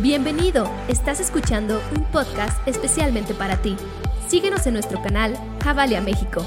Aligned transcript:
Bienvenido, 0.00 0.70
estás 0.86 1.18
escuchando 1.18 1.80
un 1.96 2.04
podcast 2.12 2.56
especialmente 2.68 3.34
para 3.34 3.60
ti. 3.60 3.76
Síguenos 4.28 4.64
en 4.68 4.74
nuestro 4.74 5.02
canal 5.02 5.34
Javalia 5.64 6.00
México. 6.00 6.42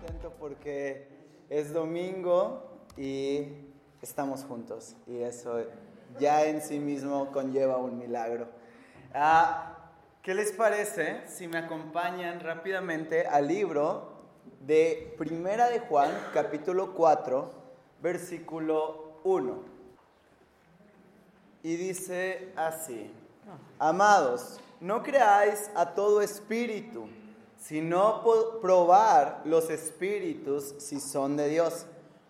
Contento 0.00 0.32
porque 0.38 1.06
es 1.50 1.74
domingo 1.74 2.86
y 2.96 3.42
estamos 4.00 4.42
juntos 4.44 4.96
y 5.06 5.18
eso 5.18 5.62
ya 6.18 6.46
en 6.46 6.62
sí 6.62 6.78
mismo 6.78 7.30
conlleva 7.30 7.76
un 7.76 7.98
milagro. 7.98 8.48
Ah, 9.12 9.92
¿Qué 10.22 10.32
les 10.32 10.50
parece 10.50 11.28
si 11.28 11.46
me 11.46 11.58
acompañan 11.58 12.40
rápidamente 12.40 13.26
al 13.26 13.48
libro 13.48 14.14
de 14.60 15.14
Primera 15.18 15.68
de 15.68 15.80
Juan, 15.80 16.10
capítulo 16.32 16.94
4, 16.94 17.50
versículo 18.00 19.20
1? 19.24 19.79
Y 21.62 21.76
dice 21.76 22.52
así, 22.56 23.12
amados, 23.78 24.58
no 24.80 25.02
creáis 25.02 25.70
a 25.74 25.94
todo 25.94 26.22
espíritu, 26.22 27.08
sino 27.58 28.22
probar 28.62 29.42
los 29.44 29.68
espíritus 29.68 30.74
si 30.78 31.00
son 31.00 31.36
de 31.36 31.48
Dios, 31.48 31.86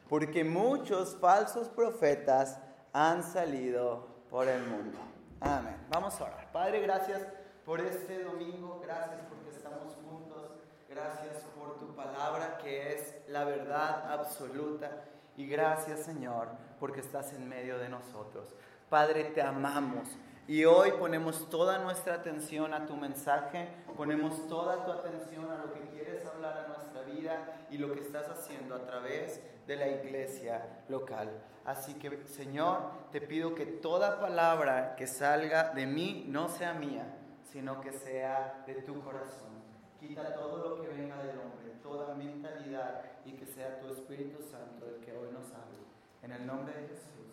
porque 0.08 0.42
muchos 0.42 1.16
falsos 1.16 1.68
profetas 1.68 2.58
han 2.92 3.22
salido 3.22 4.08
por 4.28 4.48
el 4.48 4.66
mundo. 4.66 4.98
Amén. 5.40 5.76
Vamos 5.90 6.20
a 6.20 6.24
orar. 6.24 6.50
Padre, 6.52 6.80
gracias 6.80 7.22
por 7.64 7.80
este 7.80 8.24
domingo, 8.24 8.80
gracias 8.82 9.20
porque 9.28 9.50
estamos 9.56 9.94
juntos, 10.08 10.50
gracias 10.88 11.44
por 11.56 11.78
tu 11.78 11.94
palabra 11.94 12.58
que 12.58 12.94
es 12.94 13.14
la 13.28 13.44
verdad 13.44 14.12
absoluta 14.12 15.04
y 15.36 15.46
gracias 15.46 16.00
Señor 16.00 16.48
porque 16.80 17.00
estás 17.00 17.32
en 17.32 17.48
medio 17.48 17.78
de 17.78 17.88
nosotros. 17.88 18.54
Padre, 18.90 19.22
te 19.22 19.40
amamos. 19.40 20.08
Y 20.48 20.64
hoy 20.64 20.90
ponemos 20.98 21.48
toda 21.48 21.78
nuestra 21.78 22.14
atención 22.14 22.74
a 22.74 22.86
tu 22.86 22.96
mensaje, 22.96 23.68
ponemos 23.96 24.48
toda 24.48 24.84
tu 24.84 24.90
atención 24.90 25.48
a 25.48 25.58
lo 25.58 25.72
que 25.72 25.80
quieres 25.90 26.26
hablar 26.26 26.58
a 26.58 26.68
nuestra 26.76 27.02
vida 27.02 27.66
y 27.70 27.78
lo 27.78 27.92
que 27.92 28.00
estás 28.00 28.28
haciendo 28.28 28.74
a 28.74 28.84
través 28.84 29.40
de 29.68 29.76
la 29.76 29.86
iglesia 29.86 30.82
local. 30.88 31.30
Así 31.64 31.94
que, 31.94 32.26
Señor, 32.26 32.80
te 33.12 33.20
pido 33.20 33.54
que 33.54 33.64
toda 33.64 34.18
palabra 34.18 34.96
que 34.96 35.06
salga 35.06 35.72
de 35.72 35.86
mí 35.86 36.24
no 36.26 36.48
sea 36.48 36.74
mía, 36.74 37.06
sino 37.44 37.80
que 37.80 37.92
sea 37.92 38.64
de 38.66 38.74
tu 38.74 39.00
corazón. 39.04 39.60
Quita 40.00 40.34
todo 40.34 40.68
lo 40.68 40.82
que 40.82 40.88
venga 40.88 41.16
del 41.18 41.38
hombre, 41.38 41.74
toda 41.80 42.16
mentalidad 42.16 43.02
y 43.24 43.34
que 43.34 43.46
sea 43.46 43.78
tu 43.78 43.92
Espíritu 43.92 44.42
Santo 44.42 44.84
el 44.86 44.96
que 45.04 45.12
hoy 45.12 45.28
nos 45.32 45.46
hable. 45.52 45.78
En 46.22 46.32
el 46.32 46.44
nombre 46.44 46.74
de 46.74 46.88
Jesús. 46.88 47.29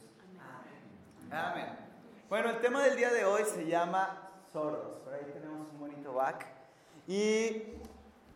Amén. 1.31 1.67
Bueno, 2.29 2.49
el 2.51 2.61
tema 2.61 2.81
del 2.83 2.95
día 2.95 3.11
de 3.11 3.25
hoy 3.25 3.43
se 3.43 3.67
llama 3.67 4.29
sordos. 4.51 4.95
Por 4.99 5.13
ahí 5.13 5.25
tenemos 5.33 5.67
un 5.73 5.79
bonito 5.79 6.13
back. 6.13 6.45
Y 7.05 7.63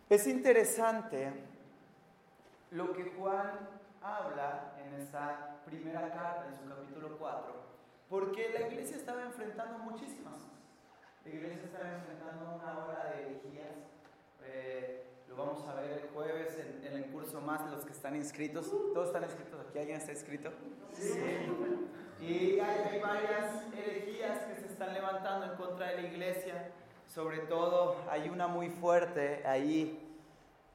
es 0.10 0.28
interesante 0.28 1.32
lo 2.72 2.92
que 2.92 3.14
Juan 3.18 3.70
habla 4.02 4.74
en 4.78 5.02
esa 5.02 5.58
primera 5.66 6.02
carta, 6.12 6.48
en 6.50 6.58
su 6.58 6.68
capítulo 6.68 7.18
4, 7.18 7.54
porque 8.10 8.50
la 8.50 8.68
iglesia 8.68 8.98
estaba 8.98 9.24
enfrentando 9.24 9.80
muchísimas 9.80 10.34
cosas. 10.34 10.50
La 11.24 11.32
iglesia 11.32 11.64
estaba 11.64 11.94
enfrentando 11.94 12.56
una 12.56 12.86
ola 12.86 13.06
de 13.06 13.22
herejías. 13.22 13.76
Eh, 14.44 15.06
lo 15.30 15.38
vamos 15.38 15.66
a 15.66 15.76
ver 15.76 15.92
el 15.92 16.10
jueves 16.10 16.58
en, 16.58 16.86
en 16.86 17.04
el 17.04 17.06
curso 17.12 17.40
más 17.40 17.64
de 17.64 17.72
los 17.72 17.86
que 17.86 17.94
están 17.94 18.18
inscritos. 18.18 18.70
¿Todos 18.70 19.08
están 19.08 19.24
inscritos 19.24 19.62
aquí? 19.66 19.80
¿Alguien 19.80 19.98
está 19.98 20.12
inscrito? 20.12 20.52
Sí. 20.94 21.20
Y 22.22 22.60
hay, 22.60 22.82
hay 22.92 23.00
varias 23.02 23.64
herejías 23.76 24.40
que 24.44 24.62
se 24.62 24.68
están 24.68 24.94
levantando 24.94 25.52
en 25.52 25.58
contra 25.58 25.88
de 25.88 26.02
la 26.04 26.08
iglesia. 26.08 26.72
Sobre 27.08 27.40
todo 27.40 27.98
hay 28.10 28.30
una 28.30 28.48
muy 28.48 28.70
fuerte 28.70 29.42
ahí 29.46 30.08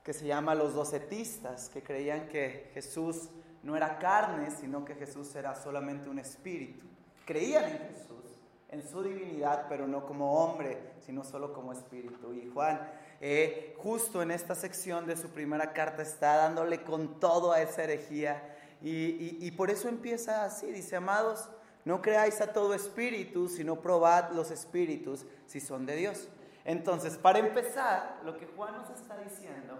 que 0.02 0.12
se 0.12 0.26
llama 0.26 0.54
los 0.54 0.74
docetistas, 0.74 1.68
que 1.68 1.82
creían 1.82 2.28
que 2.28 2.70
Jesús 2.74 3.28
no 3.62 3.76
era 3.76 3.98
carne, 3.98 4.50
sino 4.50 4.84
que 4.84 4.94
Jesús 4.94 5.34
era 5.34 5.54
solamente 5.54 6.08
un 6.08 6.18
espíritu. 6.18 6.86
Creían 7.24 7.64
en 7.64 7.78
Jesús, 7.88 8.24
en 8.68 8.88
su 8.88 9.02
divinidad, 9.02 9.66
pero 9.68 9.88
no 9.88 10.06
como 10.06 10.44
hombre, 10.44 10.78
sino 11.04 11.24
solo 11.24 11.52
como 11.52 11.72
espíritu. 11.72 12.32
Y 12.32 12.48
Juan, 12.52 12.88
eh, 13.20 13.74
justo 13.78 14.22
en 14.22 14.30
esta 14.30 14.54
sección 14.54 15.06
de 15.06 15.16
su 15.16 15.30
primera 15.30 15.72
carta, 15.72 16.02
está 16.02 16.36
dándole 16.36 16.82
con 16.82 17.18
todo 17.18 17.52
a 17.52 17.60
esa 17.60 17.82
herejía. 17.82 18.55
Y, 18.88 19.50
por 19.52 19.68
eso 19.68 19.88
empieza 19.88 20.44
así, 20.44 20.70
dice, 20.70 20.94
amados, 20.94 21.48
no 21.84 22.00
creáis 22.00 22.40
a 22.40 22.52
todo 22.52 22.72
espíritu, 22.72 23.48
sino 23.48 23.80
probad 23.80 24.30
los 24.30 24.52
espíritus 24.52 25.26
si 25.46 25.58
son 25.58 25.86
de 25.86 25.96
Dios. 25.96 26.28
Entonces, 26.64 27.16
para 27.18 27.40
empezar, 27.40 28.20
lo 28.24 28.38
que 28.38 28.46
Juan 28.46 28.76
nos 28.76 28.90
está 28.90 29.18
diciendo 29.18 29.76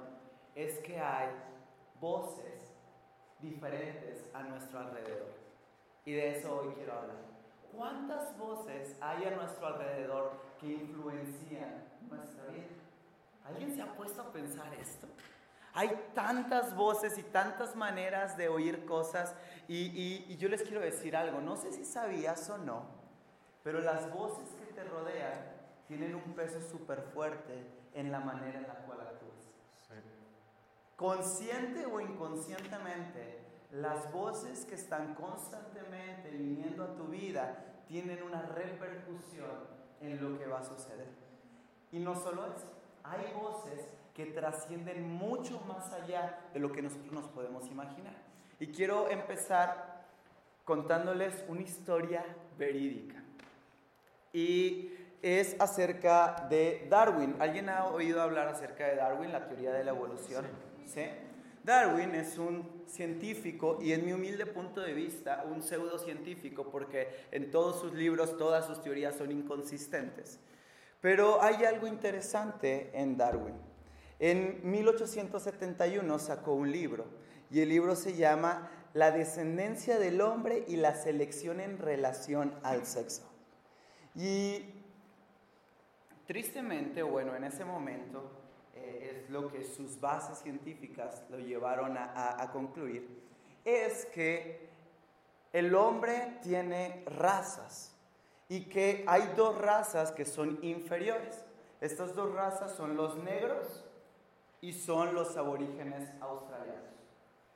es 0.56 0.81
que 0.81 0.99
hay 0.99 1.28
voces 2.00 2.62
diferentes 3.41 4.25
a 4.34 4.43
nuestro 4.43 4.81
alrededor. 4.81 5.34
Y 6.05 6.12
de 6.12 6.39
eso 6.39 6.56
hoy 6.56 6.75
quiero 6.75 6.95
hablar. 6.95 7.16
¿Cuántas 7.77 8.37
voces 8.37 8.97
hay 9.00 9.25
a 9.25 9.37
nuestro 9.37 9.69
alrededor 9.69 10.33
que 10.59 10.66
influencian 10.66 11.84
nuestra 12.11 12.47
vida? 12.47 12.66
¿Alguien 13.45 13.72
se 13.72 13.83
ha 13.83 13.97
puesto 13.97 14.22
a 14.22 14.33
pensar 14.33 14.75
esto? 14.75 15.06
Hay 15.79 15.91
tantas 16.15 16.75
voces 16.75 17.19
y 17.19 17.23
tantas 17.23 17.77
maneras 17.77 18.37
de 18.39 18.49
oír 18.49 18.87
cosas 18.87 19.35
y, 19.69 19.77
y- 19.89 20.25
y 20.29 20.37
yo 20.39 20.49
les 20.49 20.63
quiero 20.63 20.81
decir 20.81 21.15
algo, 21.15 21.41
no 21.43 21.55
sé 21.57 21.71
si 21.73 21.85
sabías 21.85 22.49
o 22.49 22.57
no, 22.57 22.85
pero 23.63 23.81
las 23.81 24.11
voces 24.13 24.49
que 24.59 24.73
te 24.73 24.85
rodean 24.85 25.39
tienen 25.87 26.15
un 26.15 26.33
peso 26.35 26.61
súper 26.63 27.03
fuerte 27.13 27.67
en 27.95 28.11
la 28.11 28.21
manera 28.21 28.59
en 28.59 28.67
la 28.67 28.75
cual 28.87 29.01
actúas. 29.03 29.35
Consciente 30.97 31.85
o 31.85 32.01
inconscientemente, 32.01 33.39
las 33.73 34.11
voces 34.13 34.65
que 34.65 34.77
están 34.77 35.15
constantemente 35.15 36.31
viniendo 36.31 36.85
a 36.85 36.95
tu 36.95 37.05
vida 37.09 37.55
tienen 37.87 38.23
una 38.23 38.41
repercusión 38.43 39.51
en 40.01 40.23
lo 40.23 40.39
que 40.39 40.47
va 40.47 40.61
a 40.61 40.65
suceder. 40.65 41.09
Y 41.93 41.99
no 41.99 42.15
solo 42.19 42.47
eso, 42.47 42.73
hay 43.05 43.31
voces 43.35 43.83
que 44.16 44.25
trascienden 44.25 45.06
mucho 45.06 45.60
más 45.69 45.93
allá 45.93 46.38
de 46.54 46.59
lo 46.59 46.72
que 46.72 46.81
nosotros 46.81 47.12
nos 47.12 47.28
podemos 47.28 47.66
imaginar. 47.69 48.15
Y 48.59 48.69
quiero 48.69 49.10
empezar 49.10 50.06
contándoles 50.65 51.44
una 51.49 51.60
historia 51.60 52.25
verídica. 52.56 53.22
Y 54.32 54.91
es 55.21 55.54
acerca 55.60 56.47
de 56.49 56.87
Darwin. 56.88 57.37
¿Alguien 57.38 57.69
ha 57.69 57.84
oído 57.88 58.22
hablar 58.22 58.49
acerca 58.49 58.87
de 58.87 58.97
Darwin, 58.97 59.32
la 59.32 59.47
teoría 59.49 59.72
de 59.72 59.84
la 59.84 59.91
evolución? 59.91 60.47
¿Sí? 60.87 61.04
Darwin 61.62 62.15
es 62.15 62.38
un 62.38 62.84
científico 62.87 63.78
y 63.83 63.93
en 63.93 64.06
mi 64.06 64.12
humilde 64.12 64.47
punto 64.47 64.81
de 64.81 64.94
vista 64.94 65.44
un 65.47 65.62
pseudocientífico 65.62 66.71
porque 66.71 67.27
en 67.33 67.50
todos 67.50 67.81
sus 67.81 67.93
libros 67.93 68.38
todas 68.38 68.65
sus 68.66 68.81
teorías 68.81 69.16
son 69.16 69.31
inconsistentes. 69.31 70.41
Pero 71.03 71.43
hay 71.43 71.66
algo 71.66 71.87
interesante 71.87 72.91
en 72.94 73.19
Darwin. 73.19 73.76
En 74.19 74.60
1871 74.71 76.19
sacó 76.19 76.54
un 76.54 76.72
libro 76.72 77.04
y 77.50 77.60
el 77.60 77.69
libro 77.69 77.94
se 77.97 78.15
llama 78.16 78.71
La 78.94 79.10
descendencia 79.10 79.99
del 79.99 80.21
hombre 80.21 80.65
y 80.69 80.77
la 80.77 80.94
selección 80.94 81.60
en 81.60 81.78
relación 81.78 82.54
al 82.62 82.87
sexo. 82.87 83.31
Y 84.15 84.65
tristemente, 86.27 87.03
bueno, 87.03 87.37
en 87.37 87.44
ese 87.44 87.65
momento 87.65 88.31
eh, 88.75 89.22
es 89.25 89.31
lo 89.31 89.53
que 89.53 89.65
sus 89.65 90.00
bases 90.00 90.38
científicas 90.38 91.22
lo 91.28 91.38
llevaron 91.38 91.97
a, 91.98 92.50
concluir, 92.53 93.06
es 93.65 94.06
que 94.06 94.71
el 95.53 95.75
hombre 95.75 96.39
tiene 96.42 97.04
razas 97.07 97.95
y 98.48 98.62
que 98.65 99.04
hay 99.07 99.33
dos 99.36 99.59
razas 99.59 100.12
que 100.12 100.24
son 100.24 100.59
inferiores. 100.62 101.45
Estas 101.83 102.15
dos 102.15 102.33
razas 102.34 102.72
son 102.72 102.97
los 102.97 103.19
negros 103.19 103.85
y 104.61 104.73
son 104.73 105.15
los 105.15 105.37
aborígenes 105.37 106.11
australianos. 106.21 106.95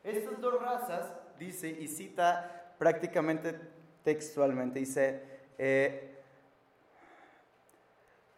Estas 0.02 0.40
dos 0.40 0.60
razas, 0.60 1.12
dice 1.38 1.68
y 1.68 1.88
cita 1.88 2.74
prácticamente 2.78 3.58
textualmente, 4.02 4.78
dice 4.78 5.22
eh, 5.58 6.10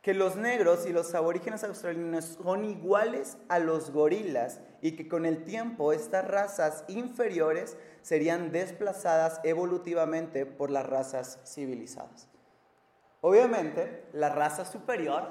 que 0.03 0.15
los 0.15 0.35
negros 0.35 0.85
y 0.87 0.93
los 0.93 1.15
aborígenes 1.15 1.63
australianos 1.63 2.25
son 2.25 2.65
iguales 2.65 3.39
a 3.49 3.61
los 3.61 3.91
gorilas 3.93 4.61
y 4.81 4.97
que 4.97 5.09
con 5.09 5.25
el 5.25 5.45
tiempo 5.45 5.93
estas 5.93 6.27
razas 6.27 6.85
inferiores 6.89 7.77
serían 8.03 8.51
desplazadas 8.51 9.41
evolutivamente 9.45 10.45
por 10.45 10.71
las 10.73 10.85
razas 10.85 11.39
civilizadas. 11.45 12.29
Obviamente, 13.21 14.05
la 14.13 14.31
raza 14.31 14.65
superior 14.65 15.23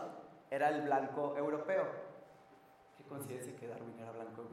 era 0.49 0.69
el 0.69 0.83
blanco 0.83 1.35
europeo. 1.37 2.00
Coincidencia 3.11 3.53
que 3.57 3.67
Darwin 3.67 3.99
era 3.99 4.11
blanco 4.13 4.47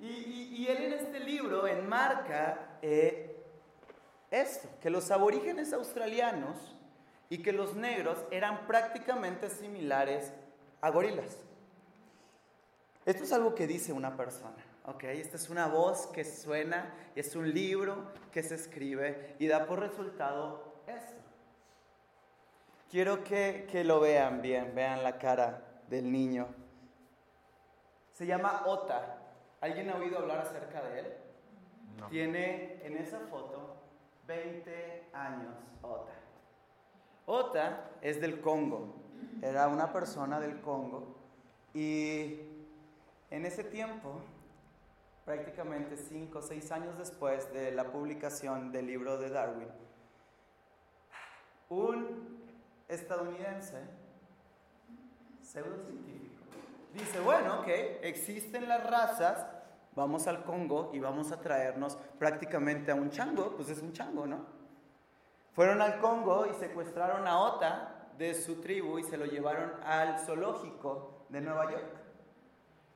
y 0.00 0.66
él 0.68 0.84
en 0.84 0.92
este 0.92 1.20
libro 1.20 1.68
enmarca 1.68 2.78
eh, 2.82 3.44
esto, 4.28 4.68
que 4.80 4.90
los 4.90 5.10
aborígenes 5.12 5.72
australianos 5.72 6.76
y 7.30 7.42
que 7.42 7.52
los 7.52 7.76
negros 7.76 8.18
eran 8.32 8.66
prácticamente 8.66 9.50
similares 9.50 10.32
a 10.80 10.90
gorilas. 10.90 11.38
Esto 13.06 13.22
es 13.22 13.32
algo 13.32 13.54
que 13.54 13.68
dice 13.68 13.92
una 13.92 14.16
persona, 14.16 14.64
¿ok? 14.84 15.04
Esta 15.04 15.36
es 15.36 15.48
una 15.50 15.68
voz 15.68 16.08
que 16.08 16.24
suena, 16.24 16.92
es 17.14 17.36
un 17.36 17.54
libro 17.54 18.12
que 18.32 18.42
se 18.42 18.56
escribe 18.56 19.36
y 19.38 19.46
da 19.46 19.64
por 19.64 19.78
resultado 19.78 20.82
esto. 20.88 21.22
Quiero 22.90 23.22
que, 23.22 23.68
que 23.70 23.84
lo 23.84 24.00
vean 24.00 24.42
bien, 24.42 24.74
vean 24.74 25.04
la 25.04 25.18
cara 25.18 25.67
del 25.88 26.10
niño. 26.10 26.46
Se 28.12 28.26
llama 28.26 28.62
Ota. 28.66 29.18
¿Alguien 29.60 29.90
ha 29.90 29.96
oído 29.96 30.18
hablar 30.18 30.38
acerca 30.38 30.82
de 30.82 31.00
él? 31.00 31.14
Tiene 32.10 32.84
en 32.86 32.96
esa 32.96 33.18
foto 33.30 33.76
20 34.26 35.10
años 35.12 35.54
Ota. 35.82 36.12
Ota 37.26 37.90
es 38.00 38.20
del 38.20 38.40
Congo, 38.40 38.94
era 39.42 39.68
una 39.68 39.92
persona 39.92 40.40
del 40.40 40.60
Congo 40.60 41.16
y 41.74 42.40
en 43.30 43.44
ese 43.44 43.64
tiempo, 43.64 44.20
prácticamente 45.24 45.96
5 45.96 46.38
o 46.38 46.42
6 46.42 46.72
años 46.72 46.96
después 46.96 47.52
de 47.52 47.72
la 47.72 47.92
publicación 47.92 48.72
del 48.72 48.86
libro 48.86 49.18
de 49.18 49.28
Darwin, 49.28 49.68
un 51.68 52.38
estadounidense, 52.88 53.82
pseudocientífico, 55.48 56.44
dice, 56.92 57.20
bueno, 57.20 57.60
ok, 57.60 57.68
existen 58.02 58.68
las 58.68 58.88
razas, 58.88 59.46
vamos 59.96 60.26
al 60.26 60.44
Congo 60.44 60.90
y 60.92 61.00
vamos 61.00 61.32
a 61.32 61.40
traernos 61.40 61.96
prácticamente 62.18 62.90
a 62.90 62.94
un 62.94 63.10
chango, 63.10 63.56
pues 63.56 63.70
es 63.70 63.80
un 63.80 63.92
chango, 63.92 64.26
¿no? 64.26 64.44
Fueron 65.52 65.80
al 65.80 66.00
Congo 66.00 66.46
y 66.46 66.54
secuestraron 66.54 67.26
a 67.26 67.40
Ota 67.40 68.10
de 68.18 68.34
su 68.34 68.60
tribu 68.60 68.98
y 68.98 69.04
se 69.04 69.16
lo 69.16 69.24
llevaron 69.24 69.72
al 69.84 70.18
zoológico 70.18 71.24
de 71.30 71.40
Nueva 71.40 71.70
York. 71.70 71.96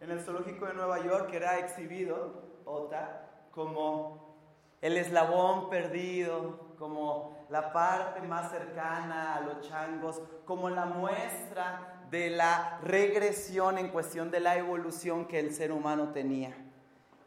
En 0.01 0.11
el 0.11 0.21
zoológico 0.21 0.67
de 0.67 0.75
Nueva 0.75 1.03
York 1.03 1.33
era 1.33 1.59
exhibido 1.59 2.43
Ota 2.67 3.31
como 3.51 4.37
el 4.83 4.99
eslabón 4.99 5.71
perdido, 5.71 6.75
como 6.79 7.47
la 7.49 7.73
parte 7.73 8.21
más 8.21 8.51
cercana 8.51 9.37
a 9.37 9.41
los 9.41 9.67
changos, 9.67 10.21
como 10.45 10.69
la 10.69 10.85
muestra 10.85 12.02
de 12.13 12.29
la 12.29 12.79
regresión 12.83 13.79
en 13.79 13.89
cuestión 13.89 14.31
de 14.31 14.39
la 14.39 14.59
evolución 14.59 15.27
que 15.27 15.41
el 15.41 15.55
ser 15.55 15.73
humano 15.73 16.13
tenía. 16.13 16.55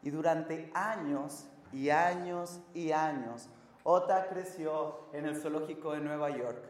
Y 0.00 0.10
durante 0.10 0.70
años 0.74 1.48
y 1.72 1.90
años 1.90 2.60
y 2.72 2.92
años, 2.92 3.48
Ota 3.82 4.28
creció 4.28 5.08
en 5.12 5.26
el 5.26 5.34
zoológico 5.34 5.92
de 5.92 5.98
Nueva 6.02 6.30
York. 6.30 6.62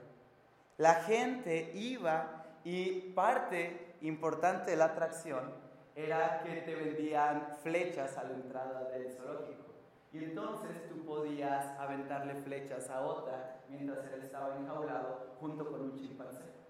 La 0.79 0.95
gente 0.95 1.73
iba 1.75 2.47
y 2.65 3.13
parte 3.13 3.97
importante 4.01 4.71
de 4.71 4.79
la 4.79 4.87
atracción 4.87 5.53
era 5.95 6.41
que 6.43 6.63
te 6.63 6.75
vendían 6.75 7.49
flechas 7.63 8.17
a 8.17 8.25
la 8.25 8.33
entrada 8.33 8.89
del 8.93 9.13
zoológico. 9.13 9.75
Y 10.15 10.25
entonces 10.25 10.89
tú 10.89 11.05
podías 11.05 11.79
aventarle 11.79 12.35
flechas 12.37 12.89
a 12.89 13.03
Ota 13.03 13.61
mientras 13.69 14.11
él 14.11 14.23
estaba 14.23 14.57
enjaulado 14.57 15.37
junto 15.39 15.71
con 15.71 15.83
un 15.83 15.95
chimpancé. 15.99 16.66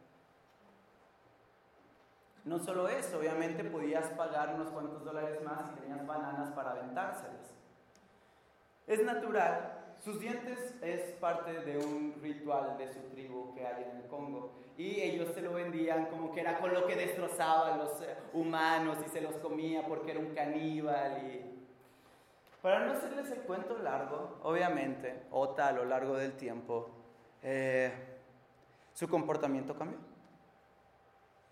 No 2.46 2.58
solo 2.58 2.88
eso, 2.88 3.18
obviamente 3.18 3.62
podías 3.64 4.06
pagar 4.10 4.54
unos 4.54 4.70
cuantos 4.70 5.04
dólares 5.04 5.42
más 5.42 5.68
si 5.68 5.80
tenías 5.80 6.06
bananas 6.06 6.50
para 6.52 6.70
aventárselas. 6.70 7.52
Es 8.86 9.04
natural 9.04 9.76
sus 10.06 10.20
dientes 10.20 10.74
es 10.82 11.12
parte 11.14 11.52
de 11.52 11.78
un 11.78 12.14
ritual 12.22 12.76
de 12.78 12.92
su 12.92 13.00
tribu 13.10 13.52
que 13.54 13.66
hay 13.66 13.84
en 13.90 13.96
el 13.96 14.06
Congo. 14.08 14.52
Y 14.76 15.00
ellos 15.00 15.34
se 15.34 15.42
lo 15.42 15.54
vendían 15.54 16.06
como 16.06 16.32
que 16.32 16.40
era 16.40 16.58
con 16.58 16.72
lo 16.72 16.86
que 16.86 16.94
destrozaba 16.94 17.74
a 17.74 17.76
los 17.76 18.00
eh, 18.02 18.16
humanos 18.32 18.98
y 19.04 19.08
se 19.08 19.20
los 19.20 19.34
comía 19.36 19.84
porque 19.86 20.12
era 20.12 20.20
un 20.20 20.34
caníbal. 20.34 21.42
Para 22.62 22.84
no 22.84 22.92
hacerles 22.92 23.30
el 23.30 23.40
cuento 23.40 23.78
largo, 23.78 24.38
obviamente, 24.42 25.22
Ota 25.30 25.68
a 25.68 25.72
lo 25.72 25.84
largo 25.84 26.16
del 26.16 26.34
tiempo, 26.34 26.90
eh, 27.42 27.92
su 28.92 29.08
comportamiento 29.08 29.76
cambió. 29.76 29.98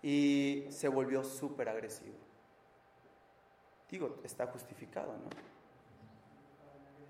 Y 0.05 0.67
se 0.69 0.87
volvió 0.87 1.23
súper 1.23 1.67
agresivo. 1.67 2.13
Digo, 3.89 4.19
está 4.23 4.45
justificado, 4.45 5.13
¿no? 5.13 5.29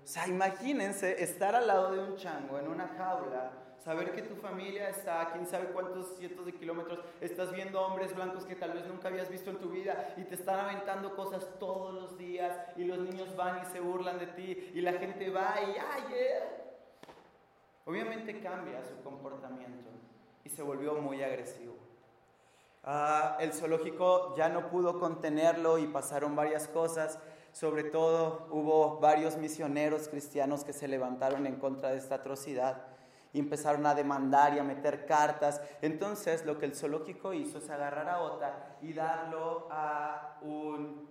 O 0.02 0.06
sea, 0.08 0.26
imagínense 0.26 1.22
estar 1.22 1.54
al 1.54 1.66
lado 1.66 1.92
de 1.92 1.98
un 1.98 2.16
chango 2.16 2.58
en 2.58 2.68
una 2.68 2.88
jaula, 2.96 3.52
saber 3.84 4.12
que 4.12 4.22
tu 4.22 4.34
familia 4.36 4.88
está 4.88 5.20
a 5.20 5.32
quién 5.32 5.46
sabe 5.46 5.66
cuántos 5.74 6.16
cientos 6.16 6.46
de 6.46 6.54
kilómetros, 6.54 7.00
estás 7.20 7.52
viendo 7.52 7.82
hombres 7.82 8.14
blancos 8.14 8.46
que 8.46 8.56
tal 8.56 8.72
vez 8.72 8.86
nunca 8.86 9.08
habías 9.08 9.28
visto 9.28 9.50
en 9.50 9.58
tu 9.58 9.68
vida 9.68 10.14
y 10.16 10.22
te 10.22 10.34
están 10.34 10.58
aventando 10.58 11.14
cosas 11.14 11.46
todos 11.58 11.92
los 11.92 12.16
días 12.16 12.58
y 12.76 12.84
los 12.84 12.98
niños 13.00 13.36
van 13.36 13.60
y 13.62 13.66
se 13.66 13.80
burlan 13.80 14.18
de 14.18 14.28
ti 14.28 14.70
y 14.72 14.80
la 14.80 14.94
gente 14.94 15.28
va 15.28 15.56
y 15.60 15.76
¡ay! 15.78 16.14
Obviamente 17.84 18.40
cambia 18.40 18.82
su 18.82 19.02
comportamiento 19.02 19.90
y 20.44 20.48
se 20.48 20.62
volvió 20.62 20.94
muy 20.94 21.22
agresivo. 21.22 21.85
Ah, 22.86 23.36
el 23.40 23.52
zoológico 23.52 24.34
ya 24.36 24.48
no 24.48 24.68
pudo 24.68 24.98
contenerlo 24.98 25.78
y 25.78 25.86
pasaron 25.86 26.36
varias 26.36 26.68
cosas 26.68 27.18
sobre 27.56 27.84
todo 27.84 28.48
hubo 28.50 29.00
varios 29.00 29.38
misioneros 29.38 30.08
cristianos 30.08 30.62
que 30.62 30.74
se 30.74 30.88
levantaron 30.88 31.46
en 31.46 31.56
contra 31.56 31.88
de 31.88 31.96
esta 31.96 32.16
atrocidad 32.16 32.82
y 33.32 33.38
empezaron 33.38 33.86
a 33.86 33.94
demandar 33.94 34.52
y 34.52 34.58
a 34.58 34.62
meter 34.62 35.06
cartas. 35.06 35.62
Entonces 35.80 36.44
lo 36.44 36.58
que 36.58 36.66
el 36.66 36.74
zoológico 36.74 37.32
hizo 37.32 37.56
es 37.56 37.70
agarrar 37.70 38.10
a 38.10 38.20
Ota 38.20 38.76
y 38.82 38.92
darlo 38.92 39.68
a 39.70 40.36
un 40.42 41.08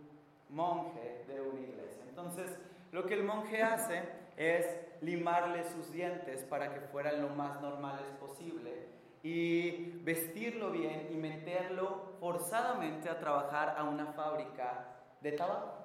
monje 0.50 1.26
de 1.28 1.42
una 1.42 1.62
iglesia. 1.62 2.04
Entonces 2.08 2.52
lo 2.92 3.08
que 3.08 3.16
el 3.16 3.24
monje 3.24 3.64
hace 3.64 4.04
es 4.38 4.68
limarle 5.02 5.64
sus 5.72 5.92
dientes 5.92 6.44
para 6.44 6.76
que 6.76 6.82
fueran 6.82 7.24
lo 7.24 7.30
más 7.30 7.60
normales 7.60 8.06
posible 8.20 8.95
y 9.26 9.72
vestirlo 10.04 10.70
bien 10.70 11.08
y 11.10 11.16
meterlo 11.16 12.14
forzadamente 12.20 13.10
a 13.10 13.18
trabajar 13.18 13.74
a 13.76 13.84
una 13.84 14.14
fábrica 14.14 14.86
de 15.20 15.32
tabaco. 15.32 15.80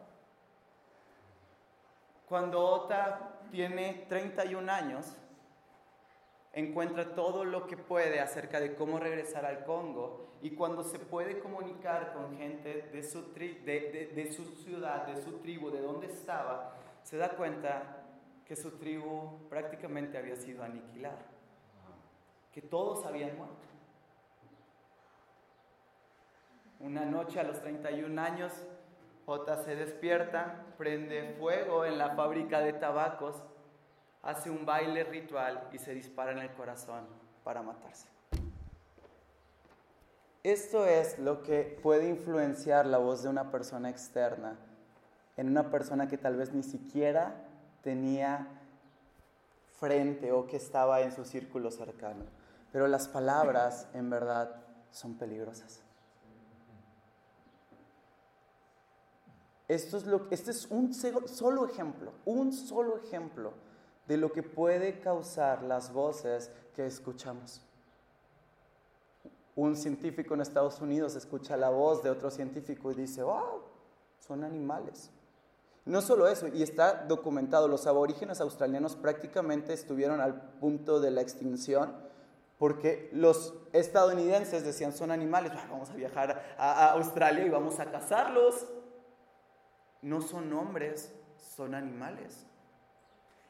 Cuando 2.28 2.62
Ota 2.62 3.40
tiene 3.50 4.04
31 4.10 4.70
años, 4.70 5.16
encuentra 6.52 7.14
todo 7.14 7.46
lo 7.46 7.66
que 7.66 7.78
puede 7.78 8.20
acerca 8.20 8.60
de 8.60 8.74
cómo 8.74 8.98
regresar 8.98 9.46
al 9.46 9.64
Congo 9.64 10.34
y 10.42 10.50
cuando 10.50 10.84
se 10.84 10.98
puede 10.98 11.38
comunicar 11.38 12.12
con 12.12 12.36
gente 12.36 12.90
de 12.92 13.02
su, 13.02 13.32
de, 13.32 14.32
su 14.36 14.44
ciudad, 14.56 15.06
de 15.06 15.22
su 15.22 15.38
tribu, 15.38 15.70
de 15.70 15.80
donde 15.80 16.08
estaba, 16.08 16.74
se 17.04 17.16
da 17.16 17.30
cuenta 17.30 18.04
que 18.44 18.54
su 18.54 18.72
tribu 18.72 19.48
prácticamente 19.48 20.18
había 20.18 20.36
sido 20.36 20.62
aniquilada, 20.62 21.39
que 22.52 22.62
todos 22.62 23.04
habían 23.04 23.36
muerto. 23.36 23.56
Una 26.80 27.04
noche 27.04 27.38
a 27.38 27.44
los 27.44 27.60
31 27.60 28.20
años, 28.20 28.52
J 29.26 29.56
se 29.58 29.76
despierta, 29.76 30.64
prende 30.78 31.36
fuego 31.38 31.84
en 31.84 31.98
la 31.98 32.14
fábrica 32.16 32.60
de 32.60 32.72
tabacos, 32.72 33.36
hace 34.22 34.50
un 34.50 34.64
baile 34.64 35.04
ritual 35.04 35.68
y 35.72 35.78
se 35.78 35.94
dispara 35.94 36.32
en 36.32 36.38
el 36.38 36.52
corazón 36.52 37.06
para 37.44 37.62
matarse. 37.62 38.08
Esto 40.42 40.86
es 40.86 41.18
lo 41.18 41.42
que 41.42 41.78
puede 41.82 42.08
influenciar 42.08 42.86
la 42.86 42.96
voz 42.96 43.22
de 43.22 43.28
una 43.28 43.50
persona 43.50 43.90
externa 43.90 44.56
en 45.36 45.48
una 45.48 45.70
persona 45.70 46.08
que 46.08 46.18
tal 46.18 46.36
vez 46.36 46.52
ni 46.52 46.62
siquiera 46.62 47.34
tenía 47.82 48.46
frente 49.78 50.32
o 50.32 50.46
que 50.46 50.56
estaba 50.56 51.00
en 51.00 51.12
su 51.12 51.24
círculo 51.24 51.70
cercano. 51.70 52.39
Pero 52.72 52.86
las 52.88 53.08
palabras 53.08 53.88
en 53.94 54.10
verdad 54.10 54.54
son 54.90 55.14
peligrosas. 55.14 55.82
Esto 59.68 59.98
es 59.98 60.04
este 60.30 60.50
es 60.50 60.66
un 60.66 60.92
solo 60.92 61.66
ejemplo, 61.66 62.12
un 62.24 62.52
solo 62.52 62.96
ejemplo 62.96 63.52
de 64.08 64.16
lo 64.16 64.32
que 64.32 64.42
puede 64.42 64.98
causar 64.98 65.62
las 65.62 65.92
voces 65.92 66.50
que 66.74 66.86
escuchamos. 66.86 67.62
Un 69.54 69.76
científico 69.76 70.34
en 70.34 70.40
Estados 70.40 70.80
Unidos 70.80 71.14
escucha 71.14 71.56
la 71.56 71.70
voz 71.70 72.02
de 72.02 72.10
otro 72.10 72.32
científico 72.32 72.90
y 72.90 72.96
dice, 72.96 73.22
wow, 73.22 73.62
son 74.18 74.42
animales. 74.42 75.10
No 75.84 76.02
solo 76.02 76.26
eso, 76.26 76.48
y 76.48 76.64
está 76.64 77.04
documentado, 77.04 77.68
los 77.68 77.86
aborígenes 77.86 78.40
australianos 78.40 78.96
prácticamente 78.96 79.72
estuvieron 79.72 80.20
al 80.20 80.34
punto 80.58 80.98
de 80.98 81.12
la 81.12 81.20
extinción 81.20 81.94
porque 82.60 83.10
los 83.12 83.54
estadounidenses 83.72 84.62
decían, 84.62 84.92
son 84.92 85.10
animales, 85.10 85.52
vamos 85.68 85.90
a 85.90 85.94
viajar 85.94 86.54
a 86.56 86.92
Australia 86.92 87.44
y 87.44 87.48
vamos 87.48 87.80
a 87.80 87.90
cazarlos 87.90 88.68
no 90.02 90.20
son 90.22 90.52
hombres, 90.52 91.14
son 91.36 91.74
animales. 91.74 92.46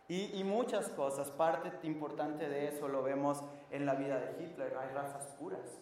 Y, 0.09 0.43
muchas 0.43 0.89
cosas, 0.89 1.31
parte 1.31 1.87
importante 1.87 2.49
de 2.49 2.67
eso 2.67 2.89
lo 2.89 3.01
vemos 3.01 3.45
en 3.71 3.87
la 3.87 3.95
vida 3.95 4.19
de 4.19 4.43
Hitler, 4.43 4.77
hay 4.77 4.93
razas 4.93 5.29
puras 5.39 5.81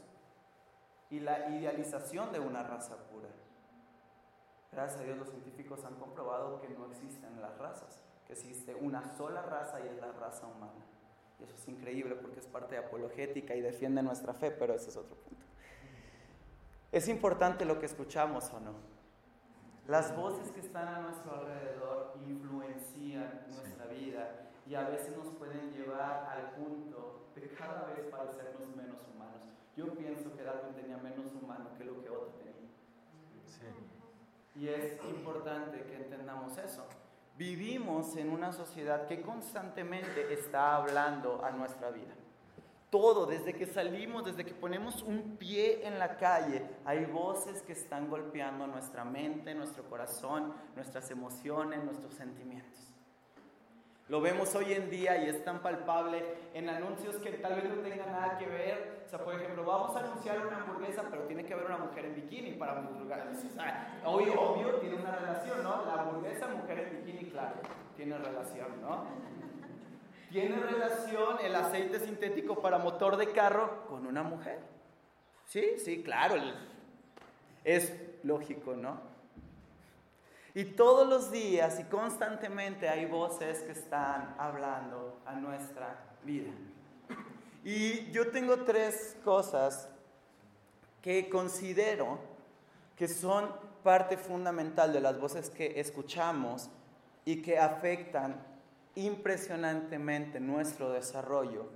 y 1.08 1.20
la 1.20 1.48
idealización 1.48 2.30
de 2.30 2.38
una 2.38 2.62
raza 2.62 2.96
pura. 3.10 3.30
Gracias 4.70 5.00
a 5.00 5.04
Dios 5.04 5.16
los 5.16 5.30
científicos 5.30 5.82
han 5.86 5.94
comprobado 5.94 6.60
que 6.60 6.68
no 6.68 6.84
existen 6.90 7.40
las 7.40 7.56
razas, 7.56 8.02
que 8.26 8.34
existe 8.34 8.74
una 8.74 9.16
sola 9.16 9.40
raza 9.40 9.80
y 9.80 9.88
es 9.88 9.96
la 9.96 10.12
raza 10.12 10.46
humana. 10.46 10.84
Y 11.38 11.44
eso 11.44 11.54
es 11.54 11.68
increíble 11.68 12.16
porque 12.16 12.40
es 12.40 12.46
parte 12.46 12.74
de 12.74 12.84
apologética 12.84 13.54
y 13.54 13.60
defiende 13.60 14.02
nuestra 14.02 14.34
fe, 14.34 14.50
pero 14.50 14.74
ese 14.74 14.90
es 14.90 14.96
otro 14.96 15.16
punto. 15.16 15.44
Es 16.90 17.08
importante 17.08 17.64
lo 17.64 17.78
que 17.78 17.86
escuchamos 17.86 18.50
o 18.52 18.60
no. 18.60 18.72
Las 19.86 20.14
voces 20.16 20.50
que 20.50 20.60
están 20.60 20.88
a 20.88 21.00
nuestro 21.00 21.34
alrededor 21.34 22.14
influencian 22.26 23.44
nuestra 23.48 23.86
vida 23.86 24.50
y 24.66 24.74
a 24.74 24.88
veces 24.88 25.16
nos 25.16 25.28
pueden 25.36 25.70
llevar 25.72 26.28
al 26.30 26.50
punto 26.52 27.30
de 27.34 27.48
cada 27.54 27.86
vez 27.86 28.00
parecernos 28.10 28.76
menos 28.76 28.98
humanos. 29.14 29.40
Yo 29.76 29.94
pienso 29.94 30.34
que 30.36 30.42
Darwin 30.42 30.74
tenía 30.74 30.98
menos 30.98 31.32
humano 31.40 31.70
que 31.78 31.84
lo 31.84 32.02
que 32.02 32.10
otro 32.10 32.34
tenía. 32.38 32.68
Y 34.56 34.68
es 34.68 35.02
importante 35.04 35.84
que 35.84 35.96
entendamos 35.96 36.58
eso. 36.58 36.84
Vivimos 37.38 38.16
en 38.16 38.30
una 38.30 38.52
sociedad 38.52 39.06
que 39.06 39.22
constantemente 39.22 40.34
está 40.34 40.74
hablando 40.74 41.44
a 41.44 41.52
nuestra 41.52 41.92
vida. 41.92 42.12
Todo, 42.90 43.26
desde 43.26 43.54
que 43.54 43.66
salimos, 43.66 44.24
desde 44.24 44.44
que 44.44 44.54
ponemos 44.54 45.04
un 45.04 45.36
pie 45.36 45.86
en 45.86 46.00
la 46.00 46.16
calle, 46.16 46.68
hay 46.84 47.04
voces 47.04 47.62
que 47.62 47.74
están 47.74 48.10
golpeando 48.10 48.66
nuestra 48.66 49.04
mente, 49.04 49.54
nuestro 49.54 49.84
corazón, 49.84 50.52
nuestras 50.74 51.12
emociones, 51.12 51.84
nuestros 51.84 52.12
sentimientos. 52.14 52.87
Lo 54.08 54.22
vemos 54.22 54.54
hoy 54.54 54.72
en 54.72 54.88
día 54.88 55.22
y 55.22 55.28
es 55.28 55.44
tan 55.44 55.60
palpable 55.60 56.24
en 56.54 56.70
anuncios 56.70 57.16
que 57.16 57.32
tal 57.32 57.56
vez 57.56 57.64
no 57.64 57.82
tengan 57.82 58.10
nada 58.10 58.38
que 58.38 58.46
ver. 58.46 59.02
O 59.04 59.08
sea, 59.08 59.18
por 59.18 59.34
ejemplo, 59.34 59.64
vamos 59.64 59.94
a 59.96 60.00
anunciar 60.00 60.46
una 60.46 60.62
hamburguesa, 60.62 61.04
pero 61.10 61.24
tiene 61.24 61.44
que 61.44 61.52
haber 61.52 61.66
una 61.66 61.76
mujer 61.76 62.06
en 62.06 62.14
bikini 62.14 62.52
para 62.52 62.80
lugar. 62.80 63.30
Obvio, 64.06 64.40
obvio, 64.40 64.74
tiene 64.76 64.96
una 64.96 65.14
relación, 65.14 65.62
¿no? 65.62 65.84
La 65.84 66.02
hamburguesa, 66.02 66.48
mujer 66.48 66.78
en 66.78 67.04
bikini, 67.04 67.30
claro, 67.30 67.56
tiene 67.96 68.16
relación, 68.16 68.80
¿no? 68.80 69.04
Tiene 70.30 70.56
relación 70.56 71.38
el 71.42 71.54
aceite 71.54 72.00
sintético 72.00 72.60
para 72.60 72.78
motor 72.78 73.16
de 73.16 73.30
carro 73.32 73.86
con 73.88 74.06
una 74.06 74.22
mujer. 74.22 74.58
Sí, 75.44 75.74
sí, 75.78 76.02
claro. 76.02 76.36
Es 77.64 77.92
lógico, 78.22 78.74
¿no? 78.74 79.07
Y 80.58 80.64
todos 80.64 81.06
los 81.06 81.30
días 81.30 81.78
y 81.78 81.84
constantemente 81.84 82.88
hay 82.88 83.06
voces 83.06 83.60
que 83.60 83.70
están 83.70 84.34
hablando 84.38 85.20
a 85.24 85.36
nuestra 85.36 85.96
vida. 86.24 86.50
Y 87.62 88.10
yo 88.10 88.32
tengo 88.32 88.64
tres 88.64 89.16
cosas 89.24 89.88
que 91.00 91.30
considero 91.30 92.18
que 92.96 93.06
son 93.06 93.48
parte 93.84 94.16
fundamental 94.16 94.92
de 94.92 94.98
las 94.98 95.20
voces 95.20 95.48
que 95.48 95.78
escuchamos 95.78 96.68
y 97.24 97.40
que 97.40 97.56
afectan 97.56 98.44
impresionantemente 98.96 100.40
nuestro 100.40 100.90
desarrollo, 100.90 101.66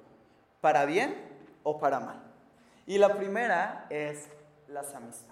para 0.61 0.87
bien 0.87 1.15
o 1.63 1.79
para 1.79 2.01
mal. 2.01 2.21
Y 2.89 2.99
la 2.99 3.15
primera 3.15 3.87
es 3.91 4.27
las 4.67 4.93
amistades. 4.93 5.32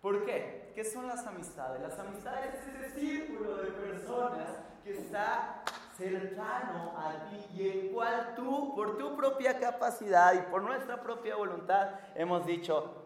¿Por 0.00 0.24
qué? 0.24 0.72
¿Qué 0.74 0.84
son 0.84 1.06
las 1.06 1.26
amistades? 1.26 1.82
Las 1.82 1.98
amistades 1.98 2.54
es 2.54 2.74
ese 2.74 3.00
círculo 3.00 3.56
de 3.56 3.70
personas 3.70 4.48
que 4.82 4.92
está 4.92 5.62
cercano 5.96 6.94
a 6.96 7.28
ti 7.28 7.46
y 7.54 7.68
el 7.68 7.90
cual 7.90 8.34
tú, 8.34 8.74
por 8.74 8.96
tu 8.96 9.14
propia 9.16 9.58
capacidad 9.58 10.32
y 10.32 10.50
por 10.50 10.62
nuestra 10.62 11.02
propia 11.02 11.36
voluntad, 11.36 11.90
hemos 12.14 12.46
dicho, 12.46 13.00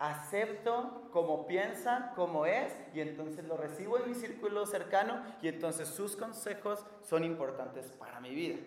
acepto 0.00 1.08
como 1.12 1.46
piensa, 1.46 2.12
como 2.16 2.46
es, 2.46 2.72
y 2.92 3.00
entonces 3.00 3.44
lo 3.44 3.56
recibo 3.56 3.98
en 3.98 4.08
mi 4.08 4.14
círculo 4.14 4.66
cercano, 4.66 5.22
y 5.42 5.48
entonces 5.48 5.88
sus 5.88 6.16
consejos 6.16 6.84
son 7.02 7.22
importantes 7.22 7.92
para 7.92 8.18
mi 8.18 8.34
vida. 8.34 8.58